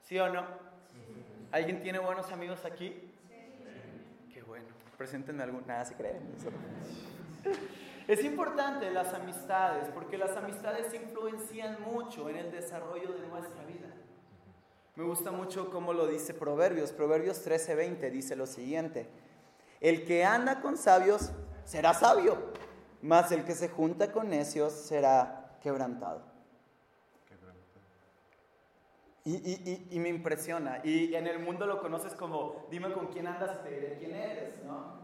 ¿Sí 0.00 0.18
o 0.18 0.28
no? 0.28 0.44
¿Alguien 1.52 1.82
tiene 1.82 1.98
buenos 1.98 2.32
amigos 2.32 2.64
aquí? 2.64 3.09
Preséntenme 5.00 5.42
algún. 5.42 5.66
Nada, 5.66 5.82
si 5.86 5.94
creen. 5.94 6.20
Es 8.06 8.22
importante 8.22 8.90
las 8.90 9.14
amistades, 9.14 9.88
porque 9.94 10.18
las 10.18 10.36
amistades 10.36 10.92
influencian 10.92 11.80
mucho 11.80 12.28
en 12.28 12.36
el 12.36 12.50
desarrollo 12.50 13.14
de 13.14 13.26
nuestra 13.28 13.64
vida. 13.64 13.88
Me 14.96 15.04
gusta 15.04 15.30
mucho 15.30 15.70
cómo 15.70 15.94
lo 15.94 16.06
dice 16.06 16.34
Proverbios. 16.34 16.92
Proverbios 16.92 17.42
13:20 17.42 18.10
dice 18.10 18.36
lo 18.36 18.46
siguiente. 18.46 19.08
El 19.80 20.04
que 20.04 20.22
anda 20.22 20.60
con 20.60 20.76
sabios 20.76 21.30
será 21.64 21.94
sabio, 21.94 22.36
mas 23.00 23.32
el 23.32 23.46
que 23.46 23.54
se 23.54 23.70
junta 23.70 24.12
con 24.12 24.28
necios 24.28 24.74
será 24.74 25.56
quebrantado. 25.62 26.29
Y, 29.36 29.98
me 29.98 30.08
impresiona. 30.08 30.80
Y 30.82 31.14
en 31.14 31.26
el 31.26 31.38
mundo 31.38 31.66
lo 31.66 31.80
conoces 31.80 32.14
como, 32.14 32.66
dime 32.70 32.92
con 32.92 33.08
quién 33.08 33.26
andas 33.26 33.58
y 33.60 33.62
te 33.64 33.70
diré 33.70 33.98
quién 33.98 34.14
eres, 34.14 34.64
¿no? 34.64 35.00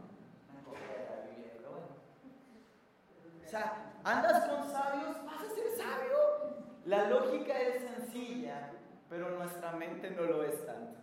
O 3.45 3.49
sea, 3.49 3.93
andas 4.03 4.49
con 4.49 4.69
sabios, 4.69 5.25
vas 5.25 5.41
a 5.41 5.55
ser 5.55 5.69
sabio. 5.77 6.17
La 6.85 7.09
lógica 7.09 7.57
es 7.57 7.83
sencilla, 7.83 8.71
pero 9.09 9.29
nuestra 9.37 9.71
mente 9.71 10.11
no 10.11 10.23
lo 10.23 10.43
es 10.43 10.65
tanto. 10.65 10.99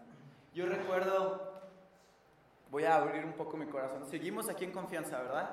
Yo 0.53 0.67
recuerdo 0.67 1.55
voy 2.71 2.85
a 2.85 2.97
abrir 2.97 3.25
un 3.25 3.33
poco 3.33 3.57
mi 3.57 3.67
corazón. 3.67 4.05
Seguimos 4.07 4.49
aquí 4.49 4.65
en 4.65 4.73
confianza, 4.73 5.23
¿verdad? 5.23 5.51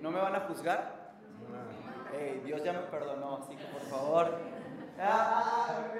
¿No 0.00 0.10
me 0.10 0.20
van 0.20 0.36
a 0.36 0.40
juzgar? 0.40 1.04
Dios 2.44 2.62
ya 2.62 2.72
me 2.72 2.80
perdonó, 2.80 3.38
así 3.42 3.56
que 3.56 3.64
por 3.64 3.80
favor. 3.82 4.38
Ah, 4.98 5.92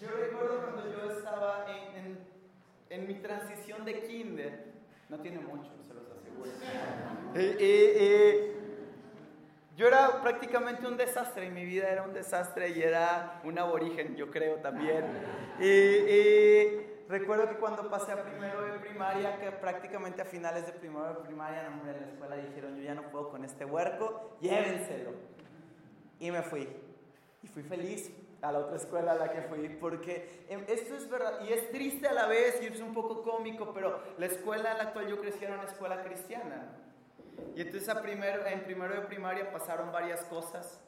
yo 0.00 0.08
recuerdo 0.08 0.62
cuando 0.62 0.90
yo 0.90 1.10
estaba 1.10 1.66
en, 1.94 2.18
en, 2.88 3.06
mi 3.06 3.14
transición 3.14 3.84
de 3.84 4.02
kinder, 4.02 4.64
no 5.08 5.18
tiene 5.20 5.40
mucho, 5.40 5.70
se 5.86 5.94
los 5.94 6.04
aseguro. 6.10 6.50
yo 9.76 9.86
era 9.86 10.22
prácticamente 10.22 10.86
un 10.86 10.96
desastre, 10.96 11.46
y 11.46 11.50
mi 11.50 11.64
vida 11.64 11.88
era 11.88 12.02
un 12.02 12.12
desastre 12.12 12.70
y 12.70 12.82
era 12.82 13.40
un 13.44 13.58
aborigen, 13.58 14.16
yo 14.16 14.30
creo 14.30 14.56
también. 14.56 15.04
y 15.60 16.90
Recuerdo 17.10 17.48
que 17.48 17.56
cuando 17.56 17.90
pasé 17.90 18.12
a 18.12 18.22
primero 18.22 18.62
de 18.62 18.78
primaria, 18.78 19.36
que 19.40 19.50
prácticamente 19.50 20.22
a 20.22 20.24
finales 20.24 20.64
de 20.64 20.72
primero 20.72 21.08
de 21.08 21.26
primaria, 21.26 21.66
en 21.66 22.00
la 22.00 22.06
escuela 22.06 22.36
dijeron, 22.36 22.76
yo 22.76 22.84
ya 22.84 22.94
no 22.94 23.10
puedo 23.10 23.30
con 23.30 23.44
este 23.44 23.64
huerco, 23.64 24.36
llévenselo. 24.40 25.10
Y 26.20 26.30
me 26.30 26.42
fui. 26.42 26.68
Y 27.42 27.48
fui 27.48 27.64
feliz 27.64 28.12
a 28.42 28.52
la 28.52 28.58
otra 28.60 28.76
escuela 28.76 29.12
a 29.12 29.14
la 29.16 29.30
que 29.30 29.42
fui, 29.42 29.68
porque 29.68 30.44
em, 30.48 30.64
esto 30.66 30.96
es 30.96 31.08
verdad, 31.08 31.40
y 31.42 31.52
es 31.52 31.70
triste 31.70 32.08
a 32.08 32.12
la 32.12 32.26
vez, 32.26 32.60
y 32.62 32.66
es 32.66 32.80
un 32.80 32.94
poco 32.94 33.22
cómico, 33.22 33.72
pero 33.74 34.02
la 34.18 34.26
escuela 34.26 34.72
en 34.72 34.78
la 34.78 34.84
actual 34.84 35.08
yo 35.08 35.20
crecí 35.20 35.44
era 35.44 35.54
una 35.54 35.64
escuela 35.64 36.02
cristiana. 36.02 36.76
Y 37.54 37.62
entonces 37.62 37.88
a 37.88 38.00
primero, 38.00 38.46
en 38.46 38.64
primero 38.64 38.94
de 38.94 39.00
primaria 39.02 39.50
pasaron 39.50 39.92
varias 39.92 40.22
cosas 40.24 40.80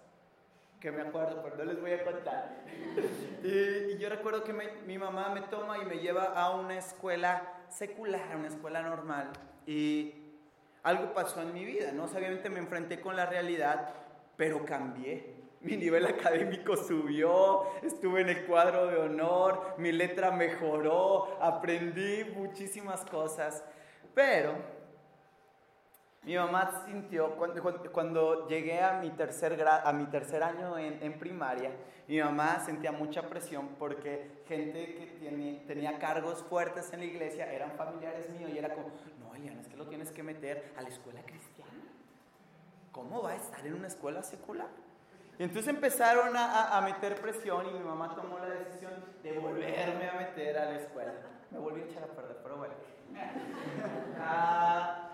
que 0.80 0.90
me 0.90 1.02
acuerdo, 1.02 1.40
pero 1.42 1.56
no 1.56 1.64
les 1.64 1.80
voy 1.80 1.92
a 1.92 2.04
contar. 2.04 2.56
y, 3.42 3.96
yo 3.98 4.08
recuerdo 4.08 4.42
que 4.42 4.52
mi 4.52 4.98
mamá 4.98 5.28
me 5.30 5.42
toma 5.42 5.78
y 5.78 5.84
me 5.84 5.98
lleva 5.98 6.24
a 6.34 6.50
una 6.50 6.76
escuela 6.76 7.54
secular, 7.68 8.36
una 8.36 8.48
escuela 8.48 8.82
normal. 8.82 9.30
Y 9.66 10.14
algo 10.82 11.14
pasó 11.14 11.40
en 11.42 11.52
mi 11.52 11.64
vida, 11.64 11.92
¿no? 11.92 12.04
Obviamente 12.04 12.50
me 12.50 12.58
enfrenté 12.58 13.00
con 13.00 13.14
la 13.14 13.26
realidad, 13.26 13.94
pero 14.36 14.64
cambié. 14.64 15.41
Mi 15.62 15.76
nivel 15.76 16.06
académico 16.06 16.76
subió, 16.76 17.64
estuve 17.82 18.22
en 18.22 18.30
el 18.30 18.46
cuadro 18.46 18.88
de 18.88 18.96
honor, 18.98 19.74
mi 19.78 19.92
letra 19.92 20.32
mejoró, 20.32 21.38
aprendí 21.40 22.24
muchísimas 22.34 23.04
cosas. 23.04 23.64
Pero 24.12 24.54
mi 26.24 26.36
mamá 26.36 26.84
sintió, 26.86 27.36
cuando, 27.36 27.62
cuando 27.92 28.48
llegué 28.48 28.80
a 28.80 29.00
mi 29.00 29.10
tercer, 29.10 29.60
a 29.66 29.92
mi 29.92 30.06
tercer 30.06 30.42
año 30.42 30.78
en, 30.78 31.02
en, 31.02 31.18
primaria, 31.18 31.70
mi 32.06 32.20
mamá 32.20 32.60
sentía 32.64 32.90
mucha 32.90 33.22
presión 33.28 33.70
porque 33.78 34.42
gente 34.46 34.94
que 34.94 35.06
tiene, 35.18 35.64
tenía 35.66 35.98
cargos 35.98 36.42
fuertes 36.44 36.92
en 36.92 37.00
la 37.00 37.06
iglesia 37.06 37.52
eran 37.52 37.72
familiares 37.72 38.30
míos 38.30 38.50
y 38.54 38.58
era 38.58 38.74
como, 38.74 38.90
no, 39.20 39.34
Eliana, 39.34 39.60
es 39.60 39.68
que 39.68 39.76
lo 39.76 39.86
tienes 39.86 40.10
que 40.10 40.22
meter 40.22 40.72
a 40.76 40.82
la 40.82 40.88
escuela 40.88 41.22
cristiana. 41.22 41.72
¿Cómo 42.92 43.22
va 43.22 43.30
a 43.30 43.36
estar 43.36 43.66
en 43.66 43.74
una 43.74 43.86
escuela 43.86 44.22
secular? 44.22 44.68
Y 45.42 45.44
entonces 45.44 45.74
empezaron 45.74 46.36
a, 46.36 46.78
a, 46.78 46.80
meter 46.82 47.20
presión 47.20 47.66
y 47.68 47.72
mi 47.72 47.80
mamá 47.80 48.14
tomó 48.14 48.38
la 48.38 48.48
decisión 48.48 48.92
de 49.24 49.40
volverme 49.40 50.08
a 50.08 50.12
meter 50.12 50.56
a 50.56 50.66
la 50.66 50.76
escuela. 50.76 51.14
Me 51.50 51.58
volví 51.58 51.80
a 51.80 51.84
echar 51.84 52.04
a 52.04 52.06
perder, 52.06 52.36
pero 52.44 52.58
bueno. 52.58 52.74
Ah, 54.20 55.10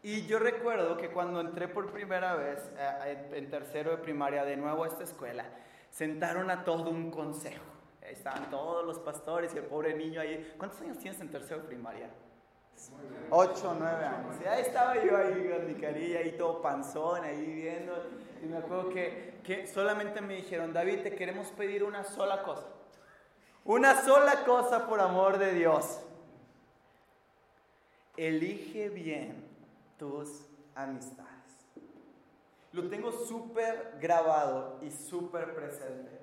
y 0.00 0.26
yo 0.26 0.38
recuerdo 0.38 0.96
que 0.96 1.10
cuando 1.10 1.40
entré 1.40 1.66
por 1.66 1.90
primera 1.90 2.36
vez 2.36 2.70
eh, 2.78 3.30
en 3.32 3.50
tercero 3.50 3.90
de 3.90 3.96
primaria 3.96 4.44
de 4.44 4.56
nuevo 4.56 4.84
a 4.84 4.86
esta 4.86 5.02
escuela, 5.02 5.44
sentaron 5.90 6.48
a 6.48 6.62
todo 6.62 6.90
un 6.90 7.10
consejo. 7.10 7.64
Ahí 8.00 8.12
estaban 8.12 8.48
todos 8.48 8.86
los 8.86 9.00
pastores 9.00 9.52
y 9.56 9.58
el 9.58 9.64
pobre 9.64 9.94
niño 9.94 10.20
ahí. 10.20 10.54
¿Cuántos 10.56 10.80
años 10.82 10.98
tienes 10.98 11.20
en 11.20 11.32
tercero 11.32 11.66
primaria? 11.66 12.10
Ocho, 13.30 13.74
nueve 13.76 14.04
años. 14.04 14.36
Y 14.40 14.46
ahí 14.46 14.62
estaba 14.62 15.02
yo 15.02 15.16
ahí 15.16 15.50
con 15.50 15.66
mi 15.66 15.74
carilla, 15.74 16.20
ahí 16.20 16.36
todo 16.38 16.62
panzón, 16.62 17.24
ahí 17.24 17.44
viendo. 17.44 17.92
Y 18.42 18.46
me 18.46 18.58
acuerdo 18.58 18.88
que, 18.88 19.38
que 19.44 19.68
solamente 19.68 20.20
me 20.20 20.34
dijeron, 20.34 20.72
David, 20.72 21.02
te 21.02 21.14
queremos 21.14 21.46
pedir 21.48 21.84
una 21.84 22.02
sola 22.02 22.42
cosa. 22.42 22.66
Una 23.64 24.02
sola 24.04 24.44
cosa 24.44 24.86
por 24.88 25.00
amor 25.00 25.38
de 25.38 25.52
Dios. 25.54 26.00
Elige 28.16 28.88
bien 28.88 29.46
tus 29.96 30.44
amistades. 30.74 31.30
Lo 32.72 32.88
tengo 32.88 33.12
súper 33.12 33.98
grabado 34.00 34.80
y 34.82 34.90
súper 34.90 35.54
presente. 35.54 36.21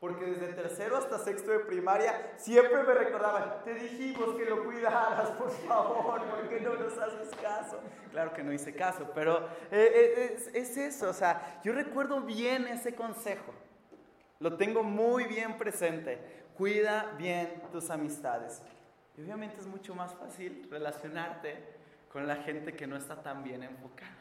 Porque 0.00 0.24
desde 0.24 0.54
tercero 0.54 0.96
hasta 0.96 1.18
sexto 1.18 1.50
de 1.50 1.58
primaria 1.60 2.32
siempre 2.38 2.82
me 2.82 2.94
recordaban, 2.94 3.62
te 3.64 3.74
dijimos 3.74 4.34
que 4.34 4.46
lo 4.46 4.64
cuidaras, 4.64 5.30
por 5.38 5.50
favor, 5.50 6.22
porque 6.24 6.58
no 6.60 6.74
nos 6.74 6.96
haces 6.96 7.28
caso. 7.40 7.78
Claro 8.10 8.32
que 8.32 8.42
no 8.42 8.50
hice 8.50 8.74
caso, 8.74 9.10
pero 9.14 9.46
eh, 9.70 10.32
eh, 10.40 10.50
es, 10.54 10.76
eso, 10.78 11.10
o 11.10 11.12
sea, 11.12 11.60
yo 11.62 11.74
recuerdo 11.74 12.22
bien 12.22 12.66
ese 12.66 12.94
consejo. 12.94 13.52
Lo 14.38 14.56
tengo 14.56 14.82
muy 14.82 15.24
bien 15.24 15.58
presente. 15.58 16.18
Cuida 16.56 17.12
bien 17.18 17.62
tus 17.70 17.90
amistades. 17.90 18.62
Y 19.18 19.22
obviamente 19.22 19.60
es 19.60 19.66
mucho 19.66 19.94
más 19.94 20.14
fácil 20.14 20.66
relacionarte 20.70 21.62
con 22.10 22.26
la 22.26 22.36
gente 22.36 22.74
que 22.74 22.86
no 22.86 22.96
está 22.96 23.22
tan 23.22 23.44
bien 23.44 23.62
enfocada. 23.62 24.16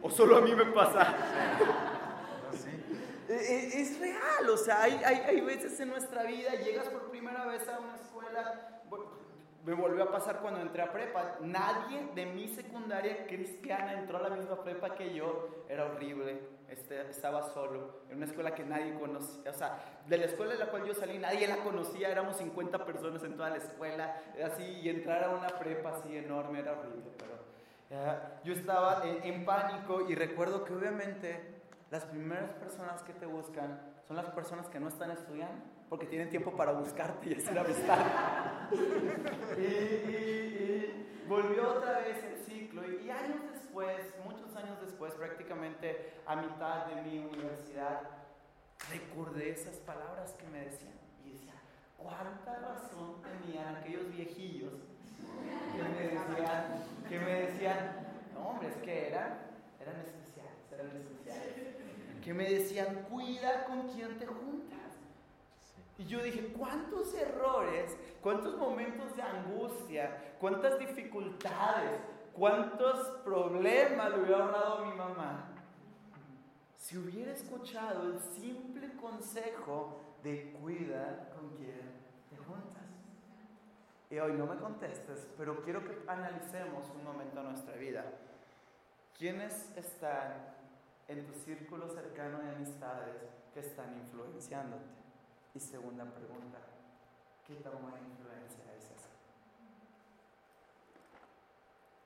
O 0.00 0.10
solo 0.10 0.36
a 0.36 0.40
mí 0.40 0.54
me 0.54 0.66
pasa. 0.66 1.14
Eh, 2.54 2.56
eh, 2.66 3.13
es 3.28 3.98
real, 4.00 4.50
o 4.50 4.56
sea, 4.56 4.82
hay, 4.82 5.00
hay, 5.04 5.16
hay, 5.26 5.40
veces 5.40 5.78
en 5.80 5.88
nuestra 5.88 6.24
vida, 6.24 6.54
llegas 6.56 6.88
por 6.88 7.10
primera 7.10 7.46
vez 7.46 7.66
a 7.68 7.78
una 7.78 7.96
escuela, 7.96 8.82
me 9.64 9.72
volvió 9.72 10.04
a 10.04 10.12
pasar 10.12 10.40
cuando 10.40 10.60
entré 10.60 10.82
a 10.82 10.92
prepa, 10.92 11.38
nadie 11.40 12.08
de 12.14 12.26
mi 12.26 12.48
secundaria 12.48 13.26
cristiana 13.26 13.94
entró 13.94 14.18
a 14.18 14.28
la 14.28 14.36
misma 14.36 14.62
prepa 14.62 14.94
que 14.94 15.14
yo, 15.14 15.64
era 15.68 15.86
horrible, 15.86 16.38
este, 16.68 17.08
estaba 17.08 17.50
solo, 17.54 18.02
en 18.10 18.18
una 18.18 18.26
escuela 18.26 18.54
que 18.54 18.64
nadie 18.64 18.98
conocía, 18.98 19.50
o 19.50 19.54
sea, 19.54 19.78
de 20.06 20.18
la 20.18 20.26
escuela 20.26 20.52
de 20.52 20.58
la 20.58 20.66
cual 20.66 20.84
yo 20.84 20.94
salí, 20.94 21.18
nadie 21.18 21.46
la 21.46 21.56
conocía, 21.58 22.10
éramos 22.10 22.36
50 22.36 22.84
personas 22.84 23.24
en 23.24 23.36
toda 23.36 23.50
la 23.50 23.56
escuela, 23.56 24.20
así, 24.44 24.64
y 24.64 24.88
entrar 24.90 25.24
a 25.24 25.30
una 25.30 25.48
prepa 25.48 25.96
así 25.96 26.14
enorme 26.16 26.60
era 26.60 26.72
horrible, 26.72 27.10
pero 27.16 27.34
yo 28.42 28.52
estaba 28.52 29.02
en 29.04 29.44
pánico 29.44 30.08
y 30.08 30.14
recuerdo 30.14 30.64
que 30.64 30.74
obviamente 30.74 31.53
las 31.94 32.06
primeras 32.06 32.50
personas 32.54 33.00
que 33.04 33.12
te 33.12 33.24
buscan 33.24 33.80
son 34.08 34.16
las 34.16 34.26
personas 34.30 34.66
que 34.66 34.80
no 34.80 34.88
están 34.88 35.12
estudiando, 35.12 35.62
porque 35.88 36.06
tienen 36.06 36.28
tiempo 36.28 36.50
para 36.56 36.72
buscarte 36.72 37.30
y 37.30 37.34
hacer 37.34 37.56
amistad. 37.56 37.98
y, 39.56 39.62
y, 39.62 41.24
volvió 41.28 41.70
otra 41.70 42.00
vez 42.00 42.16
el 42.24 42.44
ciclo. 42.44 42.82
Y, 42.90 43.08
años 43.08 43.42
después, 43.52 44.12
muchos 44.24 44.56
años 44.56 44.80
después, 44.80 45.14
prácticamente 45.14 46.14
a 46.26 46.34
mitad 46.34 46.86
de 46.86 47.02
mi 47.02 47.18
universidad, 47.20 48.00
recordé 48.90 49.50
esas 49.50 49.76
palabras 49.76 50.32
que 50.32 50.48
me 50.48 50.64
decían. 50.64 50.94
Y 51.24 51.34
decía, 51.34 51.54
¿cuánta 51.96 52.58
razón 52.58 53.22
tenían 53.22 53.76
aquellos 53.76 54.10
viejillos 54.10 54.72
que 55.76 55.82
me 55.82 56.08
decían, 56.08 56.84
que 57.08 57.18
me 57.20 57.34
decían 57.42 58.06
hombre, 58.36 58.68
es 58.70 58.76
que 58.78 59.08
eran, 59.10 59.38
eran 59.80 59.94
especiales, 60.00 60.72
eran 60.72 60.88
especiales 60.88 61.83
que 62.24 62.32
me 62.32 62.48
decían, 62.48 63.06
cuida 63.10 63.66
con 63.66 63.86
quién 63.88 64.18
te 64.18 64.26
juntas. 64.26 64.80
Y 65.98 66.06
yo 66.06 66.22
dije, 66.22 66.54
¿cuántos 66.58 67.14
errores, 67.14 67.96
cuántos 68.22 68.56
momentos 68.56 69.14
de 69.14 69.22
angustia, 69.22 70.34
cuántas 70.40 70.78
dificultades, 70.78 72.00
cuántos 72.32 73.08
problemas 73.22 74.10
le 74.10 74.20
hubiera 74.20 74.44
ahorrado 74.44 74.78
a 74.78 74.86
mi 74.86 74.96
mamá 74.96 75.50
si 76.76 76.98
hubiera 76.98 77.32
escuchado 77.32 78.12
el 78.12 78.18
simple 78.18 78.90
consejo 78.96 80.00
de 80.22 80.52
cuida 80.60 81.30
con 81.34 81.50
quién 81.50 81.92
te 82.30 82.36
juntas? 82.38 82.84
Y 84.10 84.18
hoy 84.18 84.32
no 84.32 84.46
me 84.46 84.56
contestes, 84.56 85.28
pero 85.36 85.62
quiero 85.62 85.84
que 85.84 86.02
analicemos 86.08 86.88
un 86.90 87.04
momento 87.04 87.42
nuestra 87.42 87.76
vida. 87.76 88.04
¿Quiénes 89.16 89.76
están 89.76 90.53
en 91.08 91.26
tu 91.26 91.34
círculo 91.34 91.88
cercano 91.88 92.38
de 92.40 92.50
amistades 92.50 93.16
que 93.52 93.60
están 93.60 93.94
influenciándote? 93.94 94.84
Y 95.54 95.60
segunda 95.60 96.04
pregunta, 96.04 96.58
¿qué 97.46 97.54
tan 97.56 97.72
buena 97.80 98.00
influencia 98.00 98.64
es 98.76 98.84
esa? 98.84 99.08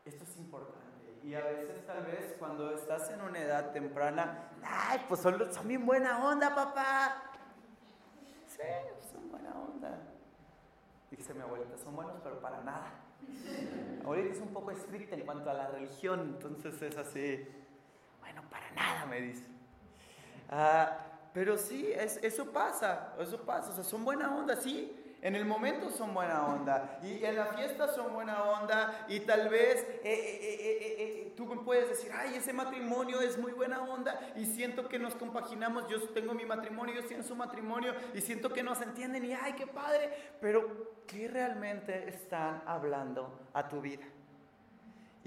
Esto 0.05 0.25
es 0.25 0.37
importante. 0.37 1.19
Y 1.23 1.35
a 1.35 1.41
veces 1.41 1.87
tal 1.87 2.05
vez 2.05 2.37
cuando 2.39 2.75
estás 2.75 3.11
en 3.11 3.21
una 3.23 3.39
edad 3.39 3.73
temprana, 3.73 4.51
ay, 4.63 5.05
pues 5.09 5.21
son, 5.21 5.53
son 5.53 5.67
bien 5.67 5.87
buena 5.87 6.25
onda, 6.25 6.55
papá. 6.55 7.23
Sí, 8.47 8.63
son 9.13 9.31
buena 9.31 9.51
onda. 9.55 9.99
Dice 11.11 11.33
mi 11.33 11.41
abuelita, 11.41 11.79
son 11.79 11.97
buenos, 11.97 12.17
pero 12.23 12.41
para 12.41 12.61
nada. 12.63 12.93
Abuelita 14.03 14.35
es 14.35 14.41
un 14.41 14.53
poco 14.53 14.71
estricta 14.71 15.17
en 15.17 15.25
cuanto 15.25 15.51
a 15.51 15.55
la 15.55 15.69
religión, 15.69 16.21
entonces 16.21 16.81
es 16.83 16.97
así 16.97 17.49
bueno, 18.29 18.49
para 18.51 18.71
nada, 18.73 19.07
me 19.07 19.21
dice. 19.21 19.45
Ah, 20.51 20.99
pero 21.33 21.57
sí, 21.57 21.91
es, 21.93 22.19
eso 22.23 22.47
pasa, 22.53 23.14
eso 23.19 23.41
pasa. 23.43 23.71
O 23.71 23.75
sea, 23.75 23.85
son 23.85 24.05
buena 24.05 24.35
onda, 24.35 24.57
sí. 24.57 24.95
En 25.21 25.35
el 25.35 25.45
momento 25.45 25.91
son 25.91 26.14
buena 26.14 26.47
onda 26.47 27.01
y 27.03 27.25
en 27.25 27.35
la 27.35 27.47
fiesta 27.47 27.88
son 27.88 28.12
buena 28.12 28.45
onda 28.45 29.05
y 29.09 29.19
tal 29.19 29.49
vez 29.49 29.83
eh, 29.83 30.01
eh, 30.05 30.97
eh, 30.99 31.33
tú 31.37 31.49
puedes 31.64 31.88
decir, 31.88 32.12
ay, 32.14 32.37
ese 32.37 32.53
matrimonio 32.53 33.21
es 33.21 33.37
muy 33.37 33.51
buena 33.51 33.83
onda 33.83 34.17
y 34.37 34.47
siento 34.47 34.88
que 34.88 34.97
nos 34.97 35.17
compaginamos, 35.17 35.88
yo 35.88 36.01
tengo 36.11 36.35
mi 36.35 36.45
matrimonio, 36.47 36.95
ellos 36.95 37.09
tienen 37.09 37.27
su 37.27 37.35
matrimonio 37.35 37.95
y 38.14 38.21
siento 38.21 38.53
que 38.53 38.62
nos 38.62 38.81
entienden 38.81 39.25
y 39.25 39.33
ay, 39.33 39.55
qué 39.55 39.67
padre, 39.67 40.37
pero 40.41 41.03
¿qué 41.09 41.27
realmente 41.27 42.09
están 42.09 42.62
hablando 42.64 43.41
a 43.55 43.69
tu 43.69 43.81
vida? 43.81 44.05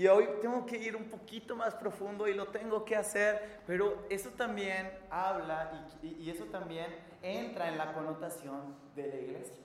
Y 0.01 0.07
hoy 0.07 0.27
tengo 0.41 0.65
que 0.65 0.77
ir 0.77 0.95
un 0.95 1.03
poquito 1.03 1.55
más 1.55 1.75
profundo 1.75 2.27
y 2.27 2.33
lo 2.33 2.47
tengo 2.47 2.83
que 2.83 2.95
hacer, 2.95 3.59
pero 3.67 4.03
eso 4.09 4.31
también 4.31 4.89
habla 5.11 5.87
y, 6.01 6.27
eso 6.27 6.45
también 6.45 6.87
entra 7.21 7.67
en 7.67 7.77
la 7.77 7.93
connotación 7.93 8.75
de 8.95 9.05
la 9.05 9.15
iglesia. 9.17 9.63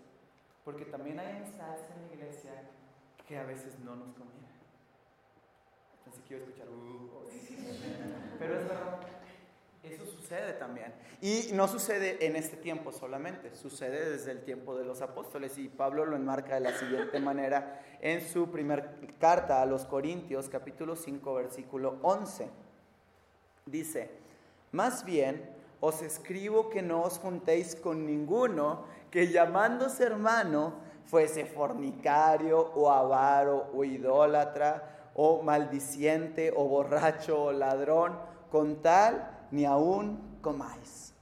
Porque 0.62 0.85
también 0.85 1.18
hay 1.20 1.38
amistades 1.38 1.88
en 1.90 2.07
la 2.07 2.14
iglesia 2.14 2.53
que 3.27 3.38
a 3.38 3.44
veces 3.44 3.79
no 3.79 3.96
nos 3.96 4.09
convienen. 4.09 4.44
Entonces 6.01 6.22
quiero 6.29 6.44
escuchar, 6.44 6.68
uh, 6.68 7.11
oh, 7.14 7.25
pero 8.38 8.61
es 8.61 8.68
verdad. 8.68 9.01
Eso 9.90 10.05
sucede 10.05 10.55
también. 10.55 10.92
Y 11.20 11.51
no 11.53 11.68
sucede 11.68 12.27
en 12.27 12.35
este 12.35 12.57
tiempo 12.57 12.90
solamente, 12.90 13.55
sucede 13.55 14.11
desde 14.11 14.33
el 14.33 14.42
tiempo 14.42 14.77
de 14.77 14.85
los 14.85 15.01
apóstoles. 15.01 15.57
Y 15.59 15.68
Pablo 15.68 16.05
lo 16.05 16.16
enmarca 16.16 16.55
de 16.55 16.61
la 16.61 16.77
siguiente 16.77 17.20
manera 17.20 17.81
en 18.01 18.20
su 18.20 18.51
primera 18.51 18.94
carta 19.20 19.62
a 19.62 19.66
los 19.66 19.85
Corintios, 19.85 20.49
capítulo 20.49 20.96
5, 20.96 21.35
versículo 21.35 21.99
11. 22.03 22.49
Dice, 23.66 24.11
más 24.72 25.05
bien 25.05 25.49
os 25.81 26.03
escribo 26.03 26.68
que 26.68 26.83
no 26.83 27.03
os 27.03 27.18
juntéis 27.18 27.77
con 27.77 28.07
ninguno 28.07 28.85
que 29.11 29.29
llamándose 29.29 30.05
hermano 30.05 30.75
fuese 31.05 31.46
fornicario 31.46 32.59
o 32.59 32.90
avaro 32.90 33.70
o 33.72 33.85
idólatra 33.85 35.11
o 35.14 35.42
maldiciente 35.42 36.53
o 36.55 36.64
borracho 36.64 37.44
o 37.44 37.53
ladrón, 37.53 38.18
con 38.51 38.83
tal 38.83 39.36
ni 39.50 39.64
aún 39.64 40.38
comáis. 40.40 41.14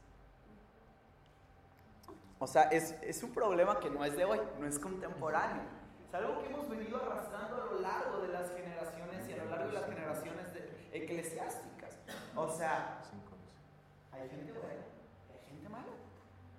O 2.39 2.47
sea, 2.47 2.65
es, 2.65 3.23
un 3.23 3.33
problema 3.33 3.81
que 3.81 3.89
no 3.89 4.05
es 4.05 4.17
de 4.17 4.25
hoy, 4.25 4.39
no 4.61 4.67
es 4.67 4.79
contemporáneo. 4.79 5.63
Es 6.07 6.15
algo 6.15 6.43
que 6.43 6.49
hemos 6.53 6.69
venido 6.69 6.99
arrastrando 6.99 7.57
a 7.57 7.67
lo 7.73 7.81
largo 7.81 8.19
de 8.21 8.29
las 8.29 8.51
generaciones 8.51 9.29
y 9.29 9.33
a 9.33 9.37
lo 9.45 9.51
largo 9.51 9.69
de 9.69 9.73
las 9.73 9.87
generaciones 9.87 10.47
eclesiásticas. 10.93 11.97
O 12.37 12.49
sea, 12.51 13.03
hay 14.13 14.29
gente 14.29 14.53
buena, 14.53 14.85
hay 15.33 15.49
gente 15.49 15.69
mala. 15.71 15.87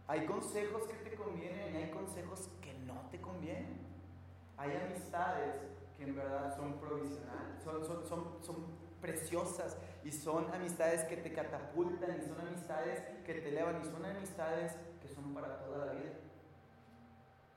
Hay 0.08 0.26
consejos 0.26 0.88
que 0.88 1.10
te 1.10 1.16
convienen 1.16 1.76
y 1.76 1.78
hay 1.78 1.92
consejos 1.92 2.50
que 2.62 2.74
no 2.74 3.02
te 3.12 3.22
convienen. 3.22 3.80
Hay 4.58 4.76
amistades 4.76 5.56
que 5.98 6.04
en 6.04 6.16
verdad 6.16 6.56
son 6.56 6.80
provisionales, 6.80 7.64
son, 7.64 7.86
son, 7.86 8.08
son, 8.08 8.38
son 8.42 8.56
preciosas 9.02 9.78
y 10.06 10.12
son 10.12 10.54
amistades 10.54 11.04
que 11.04 11.18
te 11.18 11.34
catapultan 11.34 12.18
y 12.18 12.22
son 12.22 12.40
amistades 12.40 13.02
que 13.26 13.34
te 13.34 13.50
elevan 13.50 13.82
y 13.82 13.86
son 13.86 14.06
amistades 14.06 14.78
que 15.02 15.10
son 15.10 15.34
para 15.34 15.60
toda 15.66 15.88
la 15.88 15.94
vida. 15.94 16.14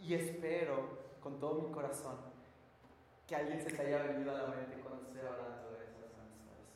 Y 0.01 0.15
espero 0.15 0.99
con 1.21 1.39
todo 1.39 1.63
mi 1.63 1.71
corazón 1.71 2.17
que 3.29 3.37
alguien 3.37 3.61
se 3.61 3.71
te 3.71 3.83
haya 3.83 4.03
venido 4.03 4.35
a 4.35 4.43
la 4.43 4.47
mente 4.49 4.81
cuando 4.81 5.03
esté 5.03 5.21
hablando 5.21 5.71
de 5.73 5.85
esas 5.85 6.19
amistades. 6.19 6.67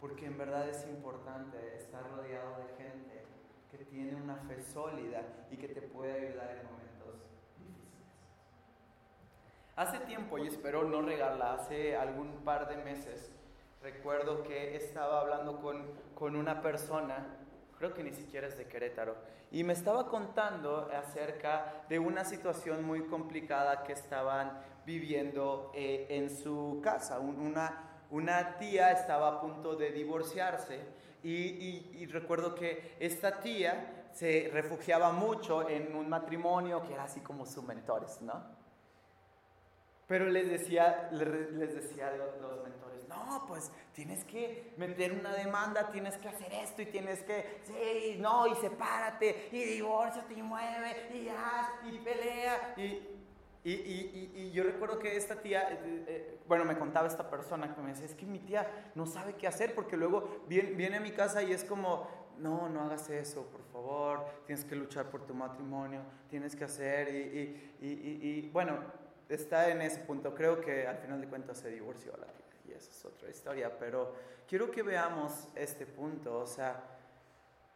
Porque 0.00 0.26
en 0.26 0.38
verdad 0.38 0.68
es 0.68 0.84
importante 0.88 1.76
estar 1.76 2.10
rodeado 2.10 2.56
de 2.58 2.82
gente 2.82 3.12
fe 4.48 4.62
sólida 4.62 5.22
y 5.50 5.56
que 5.56 5.68
te 5.68 5.82
puede 5.82 6.28
ayudar 6.28 6.50
en 6.50 6.66
momentos 6.66 7.20
difíciles. 7.58 8.02
Hace 9.76 9.98
tiempo, 10.00 10.38
y 10.38 10.48
espero 10.48 10.84
no 10.84 11.02
regarla, 11.02 11.54
hace 11.54 11.96
algún 11.96 12.44
par 12.44 12.68
de 12.68 12.76
meses, 12.82 13.32
recuerdo 13.82 14.42
que 14.42 14.76
estaba 14.76 15.20
hablando 15.20 15.60
con, 15.60 15.84
con 16.14 16.36
una 16.36 16.62
persona, 16.62 17.26
creo 17.78 17.92
que 17.92 18.02
ni 18.02 18.12
siquiera 18.12 18.46
es 18.46 18.56
de 18.56 18.66
Querétaro, 18.66 19.16
y 19.50 19.64
me 19.64 19.72
estaba 19.72 20.08
contando 20.08 20.88
acerca 20.92 21.84
de 21.88 21.98
una 21.98 22.24
situación 22.24 22.84
muy 22.84 23.06
complicada 23.06 23.82
que 23.82 23.92
estaban 23.92 24.60
viviendo 24.86 25.70
eh, 25.74 26.06
en 26.08 26.30
su 26.30 26.80
casa. 26.82 27.18
Una, 27.18 28.04
una 28.10 28.56
tía 28.56 28.92
estaba 28.92 29.28
a 29.28 29.40
punto 29.40 29.76
de 29.76 29.90
divorciarse 29.92 30.80
y, 31.22 32.06
recuerdo 32.06 32.54
que 32.54 32.96
esta 32.98 33.40
tía 33.40 34.08
se 34.12 34.50
refugiaba 34.52 35.12
mucho 35.12 35.68
en 35.68 35.94
un 35.94 36.08
matrimonio 36.08 36.82
que 36.82 36.94
era 36.94 37.04
así 37.04 37.20
como 37.20 37.46
sus 37.46 37.64
mentores, 37.64 38.20
¿no? 38.22 38.42
Pero 40.06 40.26
les 40.26 40.50
decía, 40.50 41.08
les 41.12 41.74
decía 41.74 42.08
a 42.08 42.16
los 42.16 42.62
mentores, 42.64 42.91
no, 43.14 43.46
pues 43.46 43.70
tienes 43.92 44.24
que 44.24 44.72
meter 44.76 45.12
una 45.12 45.34
demanda, 45.34 45.90
tienes 45.90 46.16
que 46.18 46.28
hacer 46.28 46.52
esto 46.52 46.82
y 46.82 46.86
tienes 46.86 47.22
que, 47.22 47.62
sí, 47.64 48.16
no, 48.18 48.46
y 48.46 48.54
sepárate, 48.56 49.48
y 49.52 49.64
divórciate 49.64 50.34
y 50.34 50.42
mueve, 50.42 51.10
y 51.14 51.28
haz, 51.28 51.68
y 51.84 51.98
pelea, 51.98 52.74
y 52.76 53.12
y, 53.64 53.70
y, 53.74 54.32
y, 54.34 54.50
yo 54.50 54.64
recuerdo 54.64 54.98
que 54.98 55.16
esta 55.16 55.36
tía, 55.36 55.70
eh, 55.70 56.04
eh, 56.08 56.38
bueno, 56.48 56.64
me 56.64 56.76
contaba 56.76 57.06
esta 57.06 57.30
persona 57.30 57.72
que 57.72 57.80
me 57.80 57.90
decía, 57.90 58.06
es 58.06 58.14
que 58.14 58.26
mi 58.26 58.40
tía 58.40 58.90
no 58.96 59.06
sabe 59.06 59.34
qué 59.34 59.46
hacer 59.46 59.72
porque 59.76 59.96
luego 59.96 60.44
viene, 60.48 60.96
a 60.96 61.00
mi 61.00 61.12
casa 61.12 61.44
y 61.44 61.52
es 61.52 61.62
como, 61.62 62.08
no, 62.38 62.68
no 62.68 62.80
hagas 62.82 63.08
eso, 63.10 63.46
por 63.46 63.62
favor, 63.72 64.26
tienes 64.46 64.64
que 64.64 64.74
luchar 64.74 65.10
por 65.10 65.24
tu 65.26 65.34
matrimonio, 65.34 66.00
tienes 66.28 66.56
que 66.56 66.64
hacer 66.64 67.08
y, 67.80 68.50
bueno, 68.52 68.78
está 69.28 69.70
en 69.70 69.82
ese 69.82 70.00
punto. 70.00 70.34
Creo 70.34 70.60
que 70.60 70.88
al 70.88 70.98
final 70.98 71.20
de 71.20 71.28
cuentas 71.28 71.58
se 71.58 71.70
divorció 71.70 72.16
la 72.16 72.26
tía 72.26 72.41
esa 72.72 72.90
es 72.90 73.04
otra 73.04 73.30
historia, 73.30 73.78
pero 73.78 74.12
quiero 74.46 74.70
que 74.70 74.82
veamos 74.82 75.48
este 75.54 75.86
punto, 75.86 76.38
o 76.38 76.46
sea, 76.46 76.82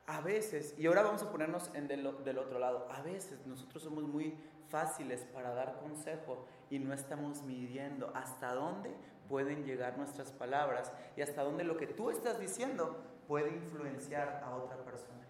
a 0.06 0.20
veces, 0.20 0.74
y 0.78 0.86
ahora 0.86 1.02
vamos 1.02 1.22
a 1.22 1.30
ponernos 1.30 1.70
en 1.74 1.88
del, 1.88 2.24
del 2.24 2.38
otro 2.38 2.58
lado, 2.58 2.86
a 2.90 3.02
veces 3.02 3.44
nosotros 3.46 3.82
somos 3.82 4.04
muy 4.04 4.38
fáciles 4.68 5.24
para 5.32 5.54
dar 5.54 5.78
consejo 5.78 6.46
y 6.70 6.78
no 6.78 6.92
estamos 6.92 7.42
midiendo 7.42 8.10
hasta 8.14 8.54
dónde 8.54 8.94
pueden 9.28 9.64
llegar 9.64 9.98
nuestras 9.98 10.32
palabras 10.32 10.92
y 11.16 11.22
hasta 11.22 11.42
dónde 11.42 11.64
lo 11.64 11.76
que 11.76 11.86
tú 11.86 12.10
estás 12.10 12.38
diciendo 12.38 12.96
puede 13.26 13.50
influenciar 13.50 14.42
a 14.44 14.54
otra 14.56 14.76
persona. 14.84 15.26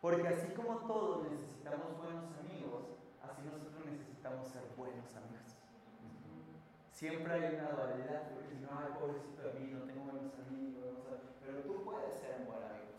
Porque 0.00 0.26
así 0.28 0.48
como 0.54 0.78
todos 0.86 1.30
necesitamos 1.30 1.96
buenos 1.96 2.24
amigos, 2.38 2.82
así 3.22 3.42
nosotros 3.44 3.84
necesitamos 3.86 4.48
ser 4.48 4.62
buenos 4.76 5.14
amigos. 5.14 5.41
Siempre 7.02 7.32
hay 7.32 7.58
una 7.58 7.70
dualidad, 7.70 8.30
porque 8.30 8.54
no, 8.62 8.78
hay 8.78 8.94
pobrecito 8.94 9.42
de 9.42 9.58
mí, 9.58 9.74
no 9.74 9.82
tengo 9.90 10.04
buenos 10.06 10.38
amigos, 10.38 11.02
pero 11.42 11.58
tú 11.66 11.82
puedes 11.82 12.14
ser 12.14 12.36
un 12.38 12.46
buen 12.46 12.62
amigo. 12.62 12.94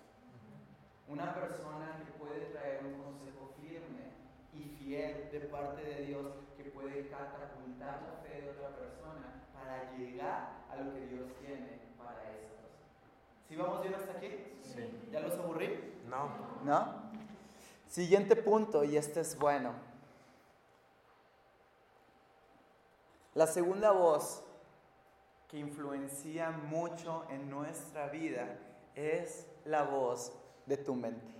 Una 1.08 1.34
persona 1.34 2.04
que 2.04 2.12
puede 2.20 2.52
traer 2.52 2.84
un 2.84 3.00
consejo 3.00 3.56
firme 3.56 4.12
y 4.52 4.76
fiel 4.76 5.32
de 5.32 5.39
parte 5.48 5.86
de 5.86 6.06
Dios 6.06 6.36
que 6.58 6.66
puede 6.66 7.08
catapultar 7.08 8.04
la 8.04 8.28
fe 8.28 8.42
de 8.42 8.50
otra 8.50 8.76
persona 8.76 9.48
para 9.54 9.96
llegar 9.96 10.52
a 10.70 10.84
lo 10.84 10.94
que 10.94 11.08
Dios 11.08 11.32
tiene 11.39 11.80
para 11.98 12.28
esa 12.36 12.60
persona. 12.60 12.84
¿Sí 13.48 13.56
vamos 13.56 13.84
bien 13.84 13.96
hasta 13.96 14.18
aquí? 14.18 14.52
Sí. 14.63 14.84
¿Ya 15.13 15.22
los 15.22 15.39
aburrí? 15.39 15.80
No. 16.10 16.28
¿No? 16.66 17.10
Siguiente 17.88 18.36
punto, 18.36 18.84
y 18.84 18.98
este 18.98 19.22
es 19.22 19.39
bueno. 19.39 19.92
La 23.36 23.48
segunda 23.48 23.91
voz 23.91 24.43
que 25.48 25.58
influencia 25.58 26.52
mucho 26.52 27.26
en 27.32 27.50
nuestra 27.50 28.08
vida 28.08 28.60
es 28.93 29.48
la 29.65 29.84
voz 29.84 30.34
de 30.67 30.78
tu 30.78 30.93
mente. 30.93 31.34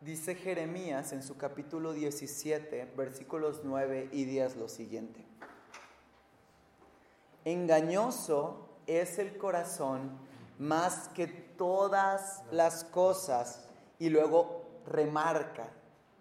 Dice 0.00 0.36
Jeremías 0.36 1.12
en 1.12 1.24
su 1.24 1.36
capítulo 1.36 1.92
17, 1.92 2.92
versículos 2.96 3.62
9 3.64 4.10
y 4.12 4.24
10 4.26 4.56
lo 4.56 4.68
siguiente. 4.68 5.24
Engañoso 7.44 8.68
es 8.86 9.18
el 9.18 9.36
corazón 9.38 10.18
más 10.60 11.08
que 11.08 11.26
todas 11.26 12.44
las 12.52 12.84
cosas 12.84 13.68
y 13.98 14.08
luego 14.10 14.62
remarca 14.86 15.68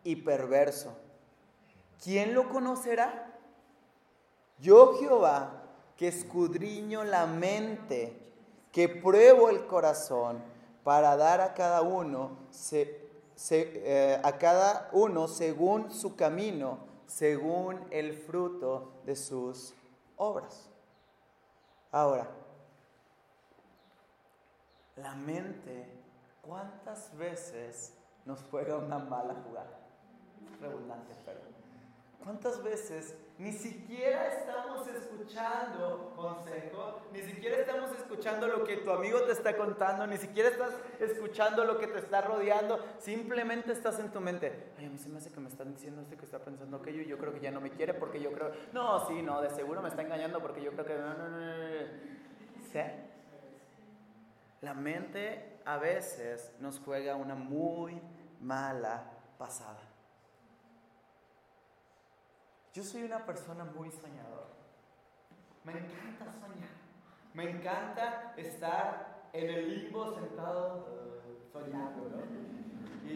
y 0.04 0.16
perverso. 0.16 1.05
¿Quién 2.04 2.34
lo 2.34 2.50
conocerá? 2.50 3.34
Yo 4.60 4.98
Jehová, 5.00 5.64
que 5.98 6.08
escudriño 6.08 7.04
la 7.04 7.26
mente, 7.26 8.22
que 8.72 8.90
pruebo 8.90 9.50
el 9.50 9.66
corazón 9.68 10.42
para 10.84 11.16
dar 11.18 11.42
a 11.42 11.54
cada 11.54 11.82
uno 11.82 12.38
eh, 13.50 14.22
a 14.24 14.38
cada 14.38 14.90
uno 14.94 15.28
según 15.28 15.92
su 15.92 16.16
camino, 16.16 16.80
según 17.06 17.86
el 17.92 18.14
fruto 18.14 18.94
de 19.06 19.16
sus 19.16 19.74
obras. 20.16 20.70
Ahora, 21.92 22.28
la 24.96 25.16
mente, 25.16 25.86
¿cuántas 26.42 27.16
veces 27.18 27.94
nos 28.26 28.42
juega 28.50 28.78
una 28.78 29.00
mala 29.00 29.36
jugada? 29.46 29.80
Redundante, 30.62 31.14
pero 31.26 31.55
¿cuántas 32.24 32.64
veces 32.64 33.16
ni 33.38 33.52
siquiera 33.52 34.28
estamos 34.28 34.88
escuchando 34.88 36.14
consejo, 36.16 37.02
ni 37.12 37.22
siquiera 37.22 37.58
estamos 37.58 37.92
escuchando 37.92 38.48
lo 38.48 38.64
que 38.64 38.78
tu 38.78 38.92
amigo 38.92 39.22
te 39.24 39.34
está 39.34 39.58
contando, 39.58 40.08
ni 40.08 40.18
siquiera 40.18 40.50
estás 40.50 40.72
escuchando 41.00 41.66
lo 41.66 41.78
que 41.78 41.88
te 41.88 42.00
está 42.00 42.22
rodeando, 42.22 42.80
simplemente 43.00 43.74
estás 43.74 44.00
en 44.00 44.12
tu 44.12 44.22
mente. 44.22 44.72
Ay, 44.78 44.86
a 44.86 44.90
mí 44.90 44.98
se 44.98 45.10
me 45.10 45.18
hace 45.18 45.32
que 45.32 45.40
me 45.40 45.50
están 45.50 45.74
diciendo 45.74 46.02
este 46.02 46.16
que 46.16 46.26
está 46.26 46.40
pensando 46.40 46.78
aquello 46.78 47.02
y 47.02 47.08
yo 47.08 47.18
creo 47.18 47.34
que 47.34 47.42
ya 47.42 47.52
no 47.52 47.60
me 47.60 47.72
quiere 47.72 47.94
porque 47.94 48.22
yo 48.22 48.32
creo, 48.32 48.52
no, 48.72 49.06
sí, 49.08 49.22
no, 49.22 49.42
de 49.42 49.50
seguro 49.50 49.82
me 49.82 49.90
está 49.90 50.02
engañando 50.02 50.42
porque 50.42 50.64
yo 50.64 50.72
creo 50.72 50.86
que 50.86 50.96
no, 50.96 51.14
no, 51.14 51.30
no, 51.30 51.38
¿Sí? 52.72 52.80
La 54.62 54.74
mente 54.74 55.60
a 55.66 55.78
veces 55.78 56.54
nos 56.60 56.80
juega 56.80 57.16
una 57.16 57.36
muy 57.36 58.02
mala 58.40 59.12
pasada. 59.38 59.80
Yo 62.76 62.84
soy 62.84 63.04
una 63.04 63.26
persona 63.26 63.64
muy 63.64 63.90
soñadora. 63.90 64.50
Me 65.64 65.72
encanta 65.72 66.30
soñar. 66.34 66.76
Me 67.34 67.50
encanta 67.50 68.34
estar 68.36 69.30
en 69.32 69.50
el 69.50 69.70
limbo 69.70 70.14
sentado 70.14 71.22
eh, 71.26 71.38
soñando, 71.54 72.10
¿no? 72.10 73.10
Y, 73.10 73.16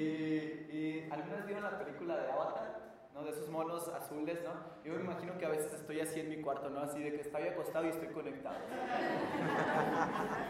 y 0.72 1.10
algunas 1.12 1.46
vieron 1.46 1.64
la 1.64 1.78
película 1.78 2.16
de 2.16 2.32
Avatar, 2.32 2.94
¿no? 3.14 3.26
De 3.26 3.32
esos 3.32 3.50
monos 3.50 3.90
azules, 3.90 4.40
¿no? 4.46 4.54
Yo 4.86 4.94
me 4.94 5.02
imagino 5.02 5.38
que 5.38 5.46
a 5.46 5.50
veces 5.50 5.74
estoy 5.74 6.00
así 6.00 6.22
en 6.22 6.30
mi 6.30 6.42
cuarto, 6.42 6.70
¿no? 6.70 6.80
Así 6.80 7.04
de 7.04 7.12
que 7.12 7.22
estoy 7.24 7.44
acostado 7.50 7.86
y 7.86 7.90
estoy 7.90 8.08
conectado. 8.14 8.56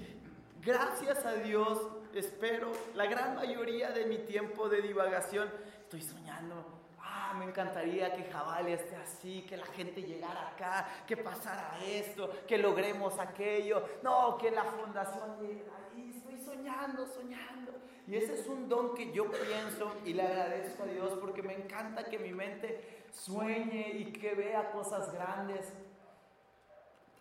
gracias 0.61 1.25
a 1.25 1.33
Dios 1.35 1.96
espero, 2.19 2.71
la 2.95 3.05
gran 3.05 3.35
mayoría 3.35 3.91
de 3.91 4.05
mi 4.05 4.17
tiempo 4.19 4.69
de 4.69 4.81
divagación, 4.81 5.49
estoy 5.81 6.01
soñando. 6.01 6.77
Ah, 6.99 7.33
me 7.37 7.45
encantaría 7.45 8.13
que 8.13 8.23
Jabali 8.25 8.73
esté 8.73 8.95
así, 8.95 9.45
que 9.47 9.57
la 9.57 9.65
gente 9.67 10.01
llegara 10.01 10.49
acá, 10.49 10.87
que 11.07 11.17
pasara 11.17 11.77
esto, 11.83 12.29
que 12.47 12.57
logremos 12.57 13.17
aquello. 13.19 13.83
No, 14.03 14.37
que 14.37 14.51
la 14.51 14.63
fundación 14.63 15.39
llegue 15.39 15.65
ahí. 15.93 16.13
Estoy 16.15 16.37
soñando, 16.39 17.05
soñando. 17.07 17.73
Y 18.07 18.15
ese 18.15 18.35
es 18.35 18.47
un 18.47 18.69
don 18.69 18.95
que 18.95 19.11
yo 19.11 19.29
pienso 19.29 19.93
y 20.05 20.13
le 20.13 20.23
agradezco 20.23 20.83
a 20.83 20.85
Dios 20.87 21.17
porque 21.19 21.43
me 21.43 21.53
encanta 21.53 22.05
que 22.05 22.17
mi 22.17 22.31
mente 22.31 23.05
sueñe 23.11 23.89
y 23.89 24.13
que 24.13 24.33
vea 24.33 24.71
cosas 24.71 25.11
grandes. 25.11 25.73